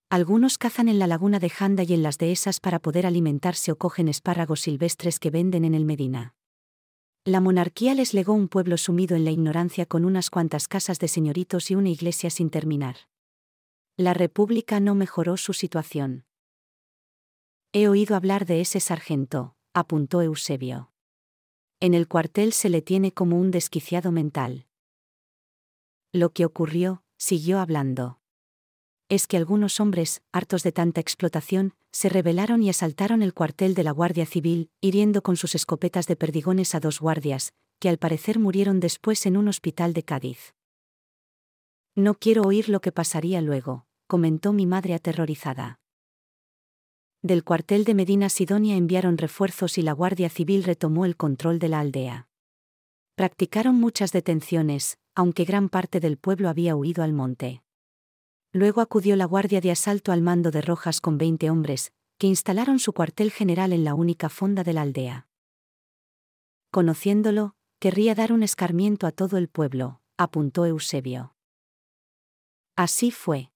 Algunos 0.08 0.56
cazan 0.56 0.88
en 0.88 0.98
la 0.98 1.06
laguna 1.06 1.38
de 1.38 1.50
Janda 1.50 1.82
y 1.82 1.92
en 1.92 2.02
las 2.02 2.16
dehesas 2.16 2.60
para 2.60 2.78
poder 2.78 3.06
alimentarse 3.06 3.72
o 3.72 3.76
cogen 3.76 4.08
espárragos 4.08 4.62
silvestres 4.62 5.18
que 5.18 5.30
venden 5.30 5.66
en 5.66 5.74
el 5.74 5.84
Medina. 5.84 6.34
La 7.26 7.40
monarquía 7.40 7.94
les 7.94 8.14
legó 8.14 8.32
un 8.32 8.48
pueblo 8.48 8.78
sumido 8.78 9.16
en 9.16 9.24
la 9.24 9.30
ignorancia 9.30 9.86
con 9.86 10.04
unas 10.04 10.30
cuantas 10.30 10.66
casas 10.66 10.98
de 10.98 11.08
señoritos 11.08 11.70
y 11.70 11.74
una 11.74 11.90
iglesia 11.90 12.30
sin 12.30 12.48
terminar. 12.48 12.96
La 13.96 14.14
República 14.14 14.80
no 14.80 14.94
mejoró 14.94 15.36
su 15.36 15.52
situación. 15.52 16.24
He 17.72 17.88
oído 17.88 18.16
hablar 18.16 18.46
de 18.46 18.60
ese 18.62 18.80
sargento, 18.80 19.56
apuntó 19.74 20.22
Eusebio. 20.22 20.93
En 21.80 21.94
el 21.94 22.08
cuartel 22.08 22.52
se 22.52 22.68
le 22.68 22.82
tiene 22.82 23.12
como 23.12 23.38
un 23.38 23.50
desquiciado 23.50 24.12
mental. 24.12 24.66
Lo 26.12 26.32
que 26.32 26.44
ocurrió, 26.44 27.02
siguió 27.16 27.58
hablando 27.58 28.20
es 29.08 29.26
que 29.26 29.36
algunos 29.36 29.80
hombres, 29.80 30.22
hartos 30.32 30.62
de 30.62 30.72
tanta 30.72 31.00
explotación, 31.00 31.74
se 31.92 32.08
rebelaron 32.08 32.62
y 32.62 32.70
asaltaron 32.70 33.22
el 33.22 33.34
cuartel 33.34 33.74
de 33.74 33.84
la 33.84 33.92
Guardia 33.92 34.26
Civil, 34.26 34.70
hiriendo 34.80 35.22
con 35.22 35.36
sus 35.36 35.54
escopetas 35.54 36.06
de 36.06 36.16
perdigones 36.16 36.74
a 36.74 36.80
dos 36.80 37.00
guardias, 37.00 37.52
que 37.78 37.88
al 37.88 37.98
parecer 37.98 38.38
murieron 38.38 38.80
después 38.80 39.26
en 39.26 39.36
un 39.36 39.48
hospital 39.48 39.92
de 39.92 40.02
Cádiz. 40.02 40.54
No 41.94 42.14
quiero 42.14 42.42
oír 42.42 42.68
lo 42.68 42.80
que 42.80 42.92
pasaría 42.92 43.40
luego, 43.40 43.86
comentó 44.08 44.52
mi 44.52 44.66
madre 44.66 44.94
aterrorizada. 44.94 45.78
Del 47.24 47.42
cuartel 47.42 47.84
de 47.84 47.94
Medina 47.94 48.28
Sidonia 48.28 48.76
enviaron 48.76 49.16
refuerzos 49.16 49.78
y 49.78 49.82
la 49.82 49.92
Guardia 49.92 50.28
Civil 50.28 50.62
retomó 50.62 51.06
el 51.06 51.16
control 51.16 51.58
de 51.58 51.70
la 51.70 51.80
aldea. 51.80 52.28
Practicaron 53.14 53.76
muchas 53.76 54.12
detenciones, 54.12 54.98
aunque 55.14 55.46
gran 55.46 55.70
parte 55.70 56.00
del 56.00 56.18
pueblo 56.18 56.50
había 56.50 56.76
huido 56.76 57.02
al 57.02 57.14
monte. 57.14 57.62
Luego 58.52 58.82
acudió 58.82 59.16
la 59.16 59.24
Guardia 59.24 59.62
de 59.62 59.70
Asalto 59.70 60.12
al 60.12 60.20
mando 60.20 60.50
de 60.50 60.60
Rojas 60.60 61.00
con 61.00 61.16
20 61.16 61.48
hombres, 61.48 61.94
que 62.18 62.26
instalaron 62.26 62.78
su 62.78 62.92
cuartel 62.92 63.30
general 63.30 63.72
en 63.72 63.84
la 63.84 63.94
única 63.94 64.28
fonda 64.28 64.62
de 64.62 64.74
la 64.74 64.82
aldea. 64.82 65.26
Conociéndolo, 66.70 67.56
querría 67.78 68.14
dar 68.14 68.34
un 68.34 68.42
escarmiento 68.42 69.06
a 69.06 69.12
todo 69.12 69.38
el 69.38 69.48
pueblo, 69.48 70.02
apuntó 70.18 70.66
Eusebio. 70.66 71.34
Así 72.76 73.10
fue. 73.10 73.53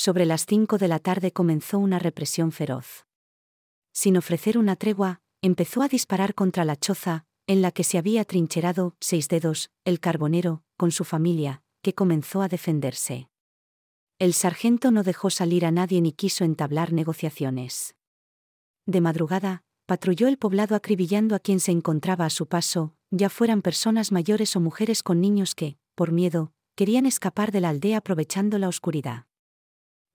Sobre 0.00 0.26
las 0.26 0.46
cinco 0.46 0.78
de 0.78 0.86
la 0.86 1.00
tarde 1.00 1.32
comenzó 1.32 1.80
una 1.80 1.98
represión 1.98 2.52
feroz. 2.52 3.04
Sin 3.92 4.16
ofrecer 4.16 4.56
una 4.56 4.76
tregua, 4.76 5.22
empezó 5.42 5.82
a 5.82 5.88
disparar 5.88 6.36
contra 6.36 6.64
la 6.64 6.76
choza, 6.76 7.24
en 7.48 7.62
la 7.62 7.72
que 7.72 7.82
se 7.82 7.98
había 7.98 8.24
trincherado, 8.24 8.94
seis 9.00 9.26
dedos, 9.26 9.72
el 9.84 9.98
carbonero, 9.98 10.62
con 10.76 10.92
su 10.92 11.02
familia, 11.02 11.64
que 11.82 11.94
comenzó 11.94 12.42
a 12.42 12.48
defenderse. 12.48 13.28
El 14.20 14.34
sargento 14.34 14.92
no 14.92 15.02
dejó 15.02 15.30
salir 15.30 15.66
a 15.66 15.72
nadie 15.72 16.00
ni 16.00 16.12
quiso 16.12 16.44
entablar 16.44 16.92
negociaciones. 16.92 17.96
De 18.86 19.00
madrugada, 19.00 19.64
patrulló 19.86 20.28
el 20.28 20.38
poblado 20.38 20.76
acribillando 20.76 21.34
a 21.34 21.40
quien 21.40 21.58
se 21.58 21.72
encontraba 21.72 22.24
a 22.24 22.30
su 22.30 22.46
paso, 22.46 22.94
ya 23.10 23.30
fueran 23.30 23.62
personas 23.62 24.12
mayores 24.12 24.54
o 24.54 24.60
mujeres 24.60 25.02
con 25.02 25.20
niños 25.20 25.56
que, 25.56 25.76
por 25.96 26.12
miedo, 26.12 26.52
querían 26.76 27.04
escapar 27.04 27.50
de 27.50 27.62
la 27.62 27.70
aldea 27.70 27.96
aprovechando 27.96 28.58
la 28.58 28.68
oscuridad. 28.68 29.27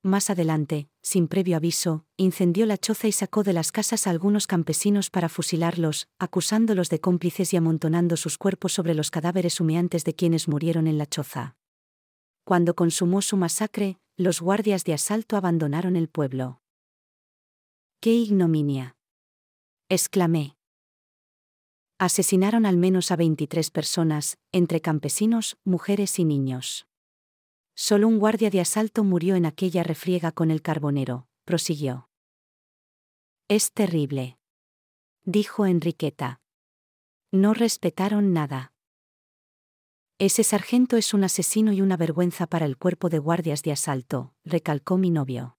Más 0.05 0.29
adelante, 0.29 0.89
sin 1.01 1.29
previo 1.29 1.55
aviso, 1.55 2.05
incendió 2.17 2.65
la 2.65 2.77
choza 2.77 3.07
y 3.07 3.13
sacó 3.13 3.43
de 3.43 3.53
las 3.53 3.71
casas 3.71 4.05
a 4.05 4.09
algunos 4.09 4.47
campesinos 4.47 5.09
para 5.09 5.29
fusilarlos, 5.29 6.09
acusándolos 6.19 6.89
de 6.89 6.99
cómplices 6.99 7.53
y 7.53 7.57
amontonando 7.57 8.17
sus 8.17 8.37
cuerpos 8.37 8.73
sobre 8.73 8.95
los 8.95 9.11
cadáveres 9.11 9.61
humeantes 9.61 10.03
de 10.03 10.13
quienes 10.13 10.49
murieron 10.49 10.87
en 10.87 10.97
la 10.97 11.05
choza. 11.05 11.55
Cuando 12.43 12.75
consumó 12.75 13.21
su 13.21 13.37
masacre, 13.37 13.97
los 14.17 14.41
guardias 14.41 14.83
de 14.83 14.93
asalto 14.93 15.37
abandonaron 15.37 15.95
el 15.95 16.09
pueblo. 16.09 16.61
¡Qué 18.01 18.13
ignominia! 18.13 18.97
exclamé. 19.87 20.57
Asesinaron 21.97 22.65
al 22.65 22.75
menos 22.75 23.09
a 23.11 23.15
23 23.15 23.71
personas, 23.71 24.37
entre 24.51 24.81
campesinos, 24.81 25.55
mujeres 25.63 26.19
y 26.19 26.25
niños. 26.25 26.87
Solo 27.75 28.07
un 28.07 28.19
guardia 28.19 28.49
de 28.49 28.61
asalto 28.61 29.03
murió 29.03 29.35
en 29.35 29.45
aquella 29.45 29.83
refriega 29.83 30.31
con 30.31 30.51
el 30.51 30.61
carbonero, 30.61 31.27
prosiguió. 31.43 32.09
Es 33.47 33.71
terrible. 33.71 34.37
Dijo 35.23 35.65
Enriqueta. 35.65 36.41
No 37.31 37.53
respetaron 37.53 38.31
nada. 38.31 38.73
Ese 40.19 40.43
sargento 40.43 40.97
es 40.97 41.13
un 41.13 41.23
asesino 41.23 41.73
y 41.73 41.81
una 41.81 41.97
vergüenza 41.97 42.45
para 42.45 42.65
el 42.65 42.77
cuerpo 42.77 43.09
de 43.09 43.19
guardias 43.19 43.63
de 43.63 43.71
asalto, 43.71 44.33
recalcó 44.45 44.97
mi 44.97 45.09
novio. 45.09 45.57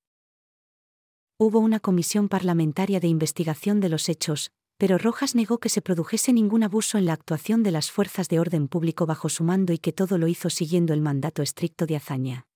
Hubo 1.36 1.58
una 1.58 1.80
comisión 1.80 2.28
parlamentaria 2.28 3.00
de 3.00 3.08
investigación 3.08 3.80
de 3.80 3.88
los 3.88 4.08
hechos, 4.08 4.52
pero 4.76 4.98
Rojas 4.98 5.34
negó 5.34 5.58
que 5.58 5.68
se 5.68 5.82
produjese 5.82 6.32
ningún 6.32 6.62
abuso 6.62 6.98
en 6.98 7.06
la 7.06 7.12
actuación 7.12 7.62
de 7.62 7.70
las 7.70 7.90
fuerzas 7.90 8.28
de 8.28 8.40
orden 8.40 8.68
público 8.68 9.06
bajo 9.06 9.28
su 9.28 9.44
mando 9.44 9.72
y 9.72 9.78
que 9.78 9.92
todo 9.92 10.18
lo 10.18 10.28
hizo 10.28 10.50
siguiendo 10.50 10.92
el 10.92 11.00
mandato 11.00 11.42
estricto 11.42 11.86
de 11.86 11.96
hazaña. 11.96 12.46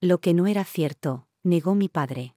Lo 0.00 0.20
que 0.20 0.34
no 0.34 0.46
era 0.46 0.64
cierto, 0.64 1.28
negó 1.42 1.74
mi 1.74 1.88
padre. 1.88 2.34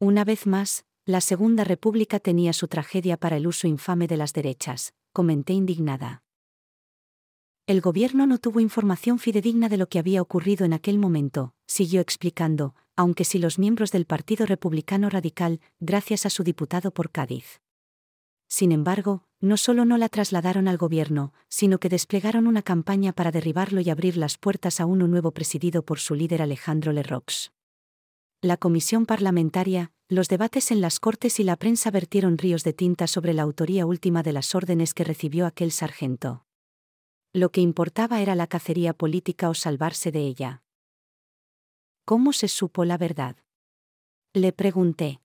Una 0.00 0.24
vez 0.24 0.46
más, 0.46 0.84
la 1.04 1.20
Segunda 1.20 1.64
República 1.64 2.20
tenía 2.20 2.52
su 2.52 2.68
tragedia 2.68 3.16
para 3.16 3.36
el 3.36 3.46
uso 3.46 3.66
infame 3.66 4.06
de 4.06 4.16
las 4.16 4.32
derechas, 4.32 4.94
comenté 5.12 5.52
indignada. 5.54 6.22
El 7.66 7.80
gobierno 7.80 8.26
no 8.26 8.38
tuvo 8.38 8.60
información 8.60 9.18
fidedigna 9.18 9.68
de 9.68 9.76
lo 9.76 9.88
que 9.88 9.98
había 9.98 10.22
ocurrido 10.22 10.64
en 10.64 10.72
aquel 10.72 10.98
momento, 10.98 11.54
siguió 11.66 12.00
explicando, 12.00 12.74
aunque 12.98 13.24
sí 13.24 13.38
los 13.38 13.60
miembros 13.60 13.92
del 13.92 14.06
Partido 14.06 14.44
Republicano 14.44 15.08
Radical, 15.08 15.60
gracias 15.78 16.26
a 16.26 16.30
su 16.30 16.42
diputado 16.42 16.90
por 16.90 17.12
Cádiz. 17.12 17.60
Sin 18.48 18.72
embargo, 18.72 19.22
no 19.40 19.56
solo 19.56 19.84
no 19.84 19.98
la 19.98 20.08
trasladaron 20.08 20.66
al 20.66 20.78
gobierno, 20.78 21.32
sino 21.48 21.78
que 21.78 21.88
desplegaron 21.88 22.48
una 22.48 22.62
campaña 22.62 23.12
para 23.12 23.30
derribarlo 23.30 23.80
y 23.80 23.88
abrir 23.88 24.16
las 24.16 24.36
puertas 24.36 24.80
a 24.80 24.86
uno 24.86 25.06
nuevo 25.06 25.30
presidido 25.30 25.84
por 25.84 26.00
su 26.00 26.16
líder 26.16 26.42
Alejandro 26.42 26.90
Lerrox. 26.90 27.52
La 28.42 28.56
comisión 28.56 29.06
parlamentaria, 29.06 29.92
los 30.08 30.28
debates 30.28 30.72
en 30.72 30.80
las 30.80 30.98
cortes 30.98 31.38
y 31.38 31.44
la 31.44 31.54
prensa 31.54 31.92
vertieron 31.92 32.36
ríos 32.36 32.64
de 32.64 32.72
tinta 32.72 33.06
sobre 33.06 33.32
la 33.32 33.42
autoría 33.42 33.86
última 33.86 34.24
de 34.24 34.32
las 34.32 34.56
órdenes 34.56 34.92
que 34.92 35.04
recibió 35.04 35.46
aquel 35.46 35.70
sargento. 35.70 36.46
Lo 37.32 37.52
que 37.52 37.60
importaba 37.60 38.20
era 38.20 38.34
la 38.34 38.48
cacería 38.48 38.92
política 38.92 39.48
o 39.50 39.54
salvarse 39.54 40.10
de 40.10 40.22
ella. 40.22 40.62
¿Cómo 42.08 42.32
se 42.32 42.48
supo 42.48 42.86
la 42.86 42.96
verdad? 42.96 43.36
Le 44.32 44.54
pregunté. 44.54 45.20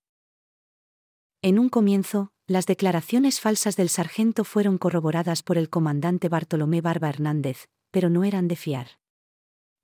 En 1.41 1.57
un 1.57 1.69
comienzo, 1.69 2.33
las 2.45 2.65
declaraciones 2.65 3.39
falsas 3.39 3.77
del 3.77 3.87
sargento 3.87 4.43
fueron 4.43 4.77
corroboradas 4.77 5.43
por 5.43 5.57
el 5.57 5.69
comandante 5.69 6.27
Bartolomé 6.27 6.81
Barba 6.81 7.07
Hernández, 7.07 7.69
pero 7.89 8.09
no 8.09 8.25
eran 8.25 8.49
de 8.49 8.57
fiar. 8.57 8.99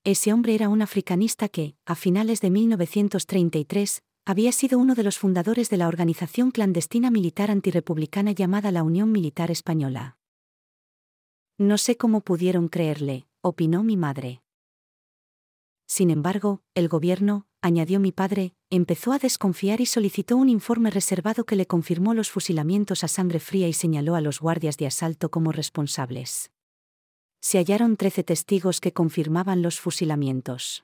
Ese 0.03 0.33
hombre 0.33 0.55
era 0.55 0.67
un 0.67 0.81
africanista 0.81 1.47
que, 1.47 1.77
a 1.85 1.95
finales 1.95 2.41
de 2.41 2.49
1933, 2.49 4.03
había 4.25 4.51
sido 4.51 4.77
uno 4.77 4.93
de 4.93 5.03
los 5.03 5.17
fundadores 5.17 5.69
de 5.69 5.77
la 5.77 5.87
organización 5.87 6.51
clandestina 6.51 7.11
militar 7.11 7.49
antirepublicana 7.49 8.33
llamada 8.33 8.73
la 8.73 8.83
Unión 8.83 9.09
Militar 9.13 9.51
Española. 9.51 10.17
No 11.57 11.77
sé 11.77 11.95
cómo 11.95 12.19
pudieron 12.19 12.67
creerle, 12.67 13.25
opinó 13.39 13.83
mi 13.83 13.95
madre. 13.95 14.41
Sin 15.89 16.11
embargo, 16.11 16.61
el 16.75 16.87
gobierno, 16.87 17.47
añadió 17.63 17.99
mi 17.99 18.11
padre, 18.11 18.53
empezó 18.69 19.11
a 19.11 19.17
desconfiar 19.17 19.81
y 19.81 19.87
solicitó 19.87 20.37
un 20.37 20.47
informe 20.47 20.91
reservado 20.91 21.47
que 21.47 21.55
le 21.55 21.65
confirmó 21.65 22.13
los 22.13 22.29
fusilamientos 22.29 23.03
a 23.03 23.07
sangre 23.07 23.39
fría 23.39 23.67
y 23.67 23.73
señaló 23.73 24.13
a 24.13 24.21
los 24.21 24.39
guardias 24.39 24.77
de 24.77 24.85
asalto 24.85 25.31
como 25.31 25.51
responsables. 25.51 26.51
se 27.41 27.57
hallaron 27.57 27.97
13 27.97 28.23
testigos 28.23 28.81
que 28.81 28.93
confirmaban 28.93 29.63
los 29.63 29.79
fusilamientos. 29.79 30.83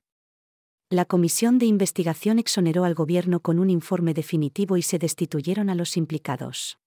La 0.89 1.05
comisión 1.05 1.59
de 1.59 1.67
investigación 1.67 2.39
exoneró 2.39 2.83
al 2.83 2.95
gobierno 2.95 3.41
con 3.41 3.59
un 3.59 3.69
informe 3.69 4.13
definitivo 4.13 4.75
y 4.77 4.81
se 4.81 4.97
destituyeron 4.97 5.69
a 5.69 5.75
los 5.75 5.97
implicados. 5.97 6.79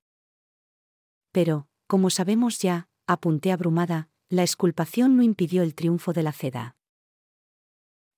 Pero, 1.30 1.68
como 1.86 2.10
sabemos 2.10 2.58
ya, 2.58 2.88
apunté 3.06 3.52
abrumada, 3.52 4.08
la 4.28 4.42
exculpación 4.42 5.16
no 5.16 5.22
impidió 5.22 5.62
el 5.62 5.74
triunfo 5.74 6.12
de 6.12 6.22
la 6.22 6.32
CEDA. 6.32 6.77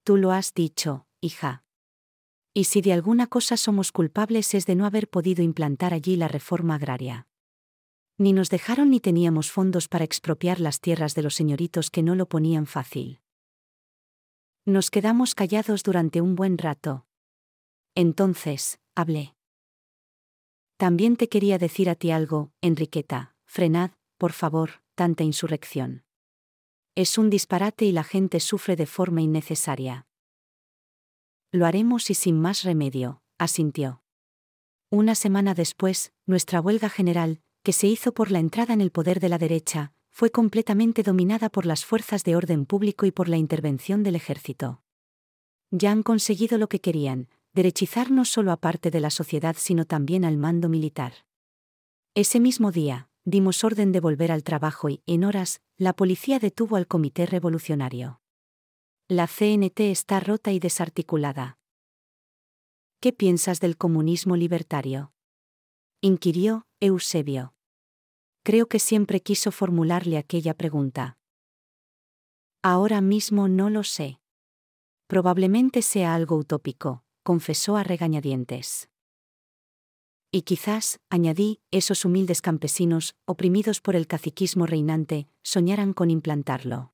Tú 0.05 0.17
lo 0.17 0.33
has 0.33 0.55
dicho, 0.55 1.07
hija. 1.21 1.65
Y 2.55 2.65
si 2.65 2.81
de 2.81 2.93
alguna 2.93 3.27
cosa 3.27 3.57
somos 3.57 3.93
culpables 3.93 4.55
es 4.55 4.67
de 4.67 4.75
no 4.75 4.87
haber 4.87 5.09
podido 5.09 5.43
implantar 5.43 5.95
allí 5.95 6.17
la 6.17 6.29
reforma 6.29 6.75
agraria. 6.77 7.29
Ni 8.19 8.33
nos 8.33 8.51
dejaron 8.51 8.91
ni 8.91 9.01
teníamos 9.01 9.51
fondos 9.51 9.89
para 9.89 10.05
expropiar 10.05 10.61
las 10.61 10.81
tierras 10.81 11.15
de 11.15 11.23
los 11.23 11.35
señoritos 11.35 11.91
que 11.91 12.03
no 12.03 12.15
lo 12.15 12.29
ponían 12.29 12.67
fácil. 12.67 13.21
Nos 14.67 14.91
quedamos 14.91 15.35
callados 15.35 15.83
durante 15.83 16.21
un 16.21 16.35
buen 16.35 16.59
rato. 16.59 17.07
Entonces, 17.95 18.79
hablé. 18.95 19.35
También 20.77 21.17
te 21.17 21.29
quería 21.29 21.59
decir 21.59 21.89
a 21.89 21.95
ti 21.95 22.11
algo, 22.11 22.53
Enriqueta, 22.61 23.37
frenad, 23.45 23.93
por 24.19 24.33
favor, 24.33 24.83
tanta 24.95 25.25
insurrección. 25.25 26.05
Es 27.01 27.17
un 27.17 27.31
disparate 27.31 27.87
y 27.87 27.93
la 27.93 28.05
gente 28.05 28.41
sufre 28.41 28.77
de 28.77 28.85
forma 28.85 29.23
innecesaria. 29.23 30.07
Lo 31.51 31.65
haremos 31.65 32.11
y 32.11 32.15
sin 32.15 32.39
más 32.39 32.63
remedio, 32.63 33.23
asintió. 33.39 34.03
Una 34.91 35.15
semana 35.15 35.55
después, 35.55 36.13
nuestra 36.27 36.61
huelga 36.61 36.91
general, 36.91 37.41
que 37.63 37.73
se 37.73 37.87
hizo 37.87 38.13
por 38.13 38.31
la 38.31 38.39
entrada 38.39 38.75
en 38.75 38.83
el 38.83 38.91
poder 38.91 39.19
de 39.19 39.31
la 39.31 39.39
derecha, 39.39 39.95
fue 40.11 40.31
completamente 40.31 41.03
dominada 41.03 41.49
por 41.49 41.65
las 41.65 41.87
fuerzas 41.87 42.23
de 42.23 42.37
orden 42.37 42.67
público 42.67 43.07
y 43.07 43.13
por 43.13 43.31
la 43.31 43.39
intervención 43.39 44.03
del 44.03 44.17
ejército. 44.17 44.83
Ya 45.71 45.93
han 45.93 46.03
conseguido 46.03 46.59
lo 46.59 46.69
que 46.69 46.83
querían, 46.83 47.31
derechizar 47.55 48.11
no 48.11 48.27
solo 48.27 48.53
a 48.53 48.59
parte 48.59 48.91
de 48.91 49.01
la 49.01 49.09
sociedad 49.09 49.57
sino 49.59 49.87
también 49.87 50.27
al 50.27 50.37
mando 50.37 50.69
militar. 50.69 51.25
Ese 52.15 52.41
mismo 52.41 52.73
día, 52.73 53.09
dimos 53.31 53.65
orden 53.65 53.93
de 53.93 54.01
volver 54.01 54.33
al 54.33 54.43
trabajo 54.43 54.89
y, 54.89 55.03
en 55.07 55.25
horas, 55.25 55.63
la 55.77 55.95
policía 55.95 56.39
detuvo 56.39 56.77
al 56.77 56.87
Comité 56.87 57.27
Revolucionario. 57.27 58.21
La 59.09 59.27
CNT 59.27 59.81
está 59.81 60.21
rota 60.21 60.53
y 60.53 60.59
desarticulada. 60.59 61.59
¿Qué 63.01 63.13
piensas 63.13 63.61
del 63.61 63.77
comunismo 63.77 64.37
libertario? 64.37 65.15
inquirió 66.03 66.67
Eusebio. 66.81 67.55
Creo 68.43 68.69
que 68.69 68.79
siempre 68.79 69.21
quiso 69.21 69.53
formularle 69.53 70.19
aquella 70.19 70.55
pregunta. 70.55 71.19
Ahora 72.63 73.01
mismo 73.01 73.49
no 73.49 73.71
lo 73.71 73.85
sé. 73.85 74.21
Probablemente 75.07 75.83
sea 75.83 76.15
algo 76.15 76.37
utópico, 76.37 77.05
confesó 77.23 77.77
a 77.77 77.85
regañadientes. 77.85 78.90
Y 80.33 80.43
quizás, 80.43 81.01
añadí, 81.11 81.61
esos 81.73 82.05
humildes 82.05 82.41
campesinos, 82.41 83.17
oprimidos 83.25 83.81
por 83.81 83.97
el 83.97 84.07
caciquismo 84.07 84.65
reinante, 84.65 85.27
soñaran 85.43 85.93
con 85.93 86.09
implantarlo. 86.11 86.93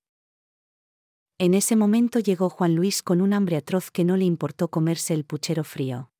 En 1.38 1.52
ese 1.52 1.76
momento 1.76 2.18
llegó 2.18 2.48
Juan 2.48 2.74
Luis 2.74 3.02
con 3.02 3.20
un 3.20 3.34
hambre 3.34 3.56
atroz 3.56 3.90
que 3.90 4.04
no 4.04 4.16
le 4.16 4.24
importó 4.24 4.68
comerse 4.68 5.12
el 5.12 5.26
puchero 5.26 5.64
frío. 5.64 6.10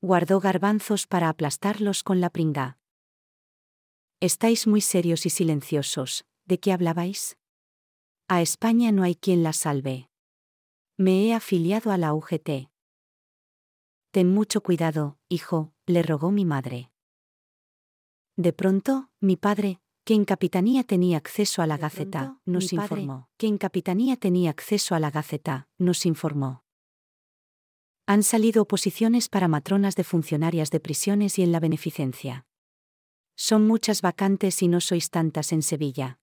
Guardó 0.00 0.38
garbanzos 0.38 1.08
para 1.08 1.28
aplastarlos 1.28 2.04
con 2.04 2.20
la 2.20 2.30
pringa. 2.30 2.78
Estáis 4.20 4.68
muy 4.68 4.80
serios 4.80 5.26
y 5.26 5.30
silenciosos, 5.30 6.24
¿de 6.44 6.60
qué 6.60 6.72
hablabais? 6.72 7.36
A 8.28 8.42
España 8.42 8.92
no 8.92 9.02
hay 9.02 9.16
quien 9.16 9.42
la 9.42 9.52
salve. 9.52 10.08
Me 10.96 11.26
he 11.26 11.34
afiliado 11.34 11.90
a 11.90 11.98
la 11.98 12.14
UGT. 12.14 12.68
Ten 14.10 14.32
mucho 14.32 14.62
cuidado, 14.62 15.18
hijo, 15.28 15.72
le 15.86 16.02
rogó 16.02 16.30
mi 16.30 16.44
madre. 16.44 16.90
De 18.36 18.52
pronto, 18.52 19.10
mi 19.20 19.36
padre, 19.36 19.80
que 20.04 20.14
en 20.14 20.24
Capitanía 20.24 20.84
tenía 20.84 21.18
acceso 21.18 21.60
a 21.60 21.66
la 21.66 21.76
Gaceta, 21.76 22.38
nos 22.46 22.72
informó. 22.72 23.28
Que 23.36 23.46
en 23.46 23.58
Capitanía 23.58 24.16
tenía 24.16 24.50
acceso 24.50 24.94
a 24.94 25.00
la 25.00 25.10
Gaceta, 25.10 25.68
nos 25.76 26.06
informó. 26.06 26.64
Han 28.06 28.22
salido 28.22 28.62
oposiciones 28.62 29.28
para 29.28 29.48
matronas 29.48 29.94
de 29.94 30.04
funcionarias 30.04 30.70
de 30.70 30.80
prisiones 30.80 31.38
y 31.38 31.42
en 31.42 31.52
la 31.52 31.60
beneficencia. 31.60 32.46
Son 33.36 33.66
muchas 33.66 34.00
vacantes 34.00 34.62
y 34.62 34.68
no 34.68 34.80
sois 34.80 35.10
tantas 35.10 35.52
en 35.52 35.62
Sevilla. 35.62 36.18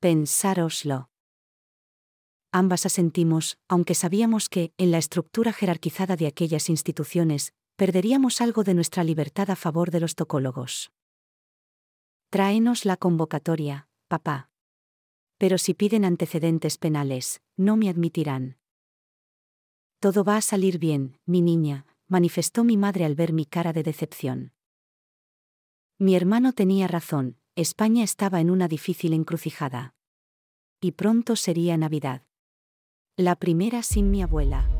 Pensároslo. 0.00 1.09
Ambas 2.52 2.84
asentimos, 2.84 3.58
aunque 3.68 3.94
sabíamos 3.94 4.48
que, 4.48 4.72
en 4.76 4.90
la 4.90 4.98
estructura 4.98 5.52
jerarquizada 5.52 6.16
de 6.16 6.26
aquellas 6.26 6.68
instituciones, 6.68 7.52
perderíamos 7.76 8.40
algo 8.40 8.64
de 8.64 8.74
nuestra 8.74 9.04
libertad 9.04 9.50
a 9.50 9.56
favor 9.56 9.90
de 9.90 10.00
los 10.00 10.16
tocólogos. 10.16 10.90
Tráenos 12.28 12.84
la 12.84 12.96
convocatoria, 12.96 13.88
papá. 14.08 14.50
Pero 15.38 15.58
si 15.58 15.74
piden 15.74 16.04
antecedentes 16.04 16.76
penales, 16.76 17.40
no 17.56 17.76
me 17.76 17.88
admitirán. 17.88 18.58
Todo 20.00 20.24
va 20.24 20.36
a 20.36 20.40
salir 20.40 20.78
bien, 20.78 21.18
mi 21.26 21.42
niña, 21.42 21.86
manifestó 22.08 22.64
mi 22.64 22.76
madre 22.76 23.04
al 23.04 23.14
ver 23.14 23.32
mi 23.32 23.46
cara 23.46 23.72
de 23.72 23.82
decepción. 23.82 24.52
Mi 25.98 26.16
hermano 26.16 26.52
tenía 26.52 26.88
razón, 26.88 27.36
España 27.54 28.02
estaba 28.02 28.40
en 28.40 28.50
una 28.50 28.66
difícil 28.66 29.12
encrucijada. 29.12 29.94
Y 30.80 30.92
pronto 30.92 31.36
sería 31.36 31.76
Navidad. 31.76 32.22
La 33.20 33.36
primera 33.36 33.82
sin 33.82 34.10
mi 34.10 34.22
abuela. 34.22 34.79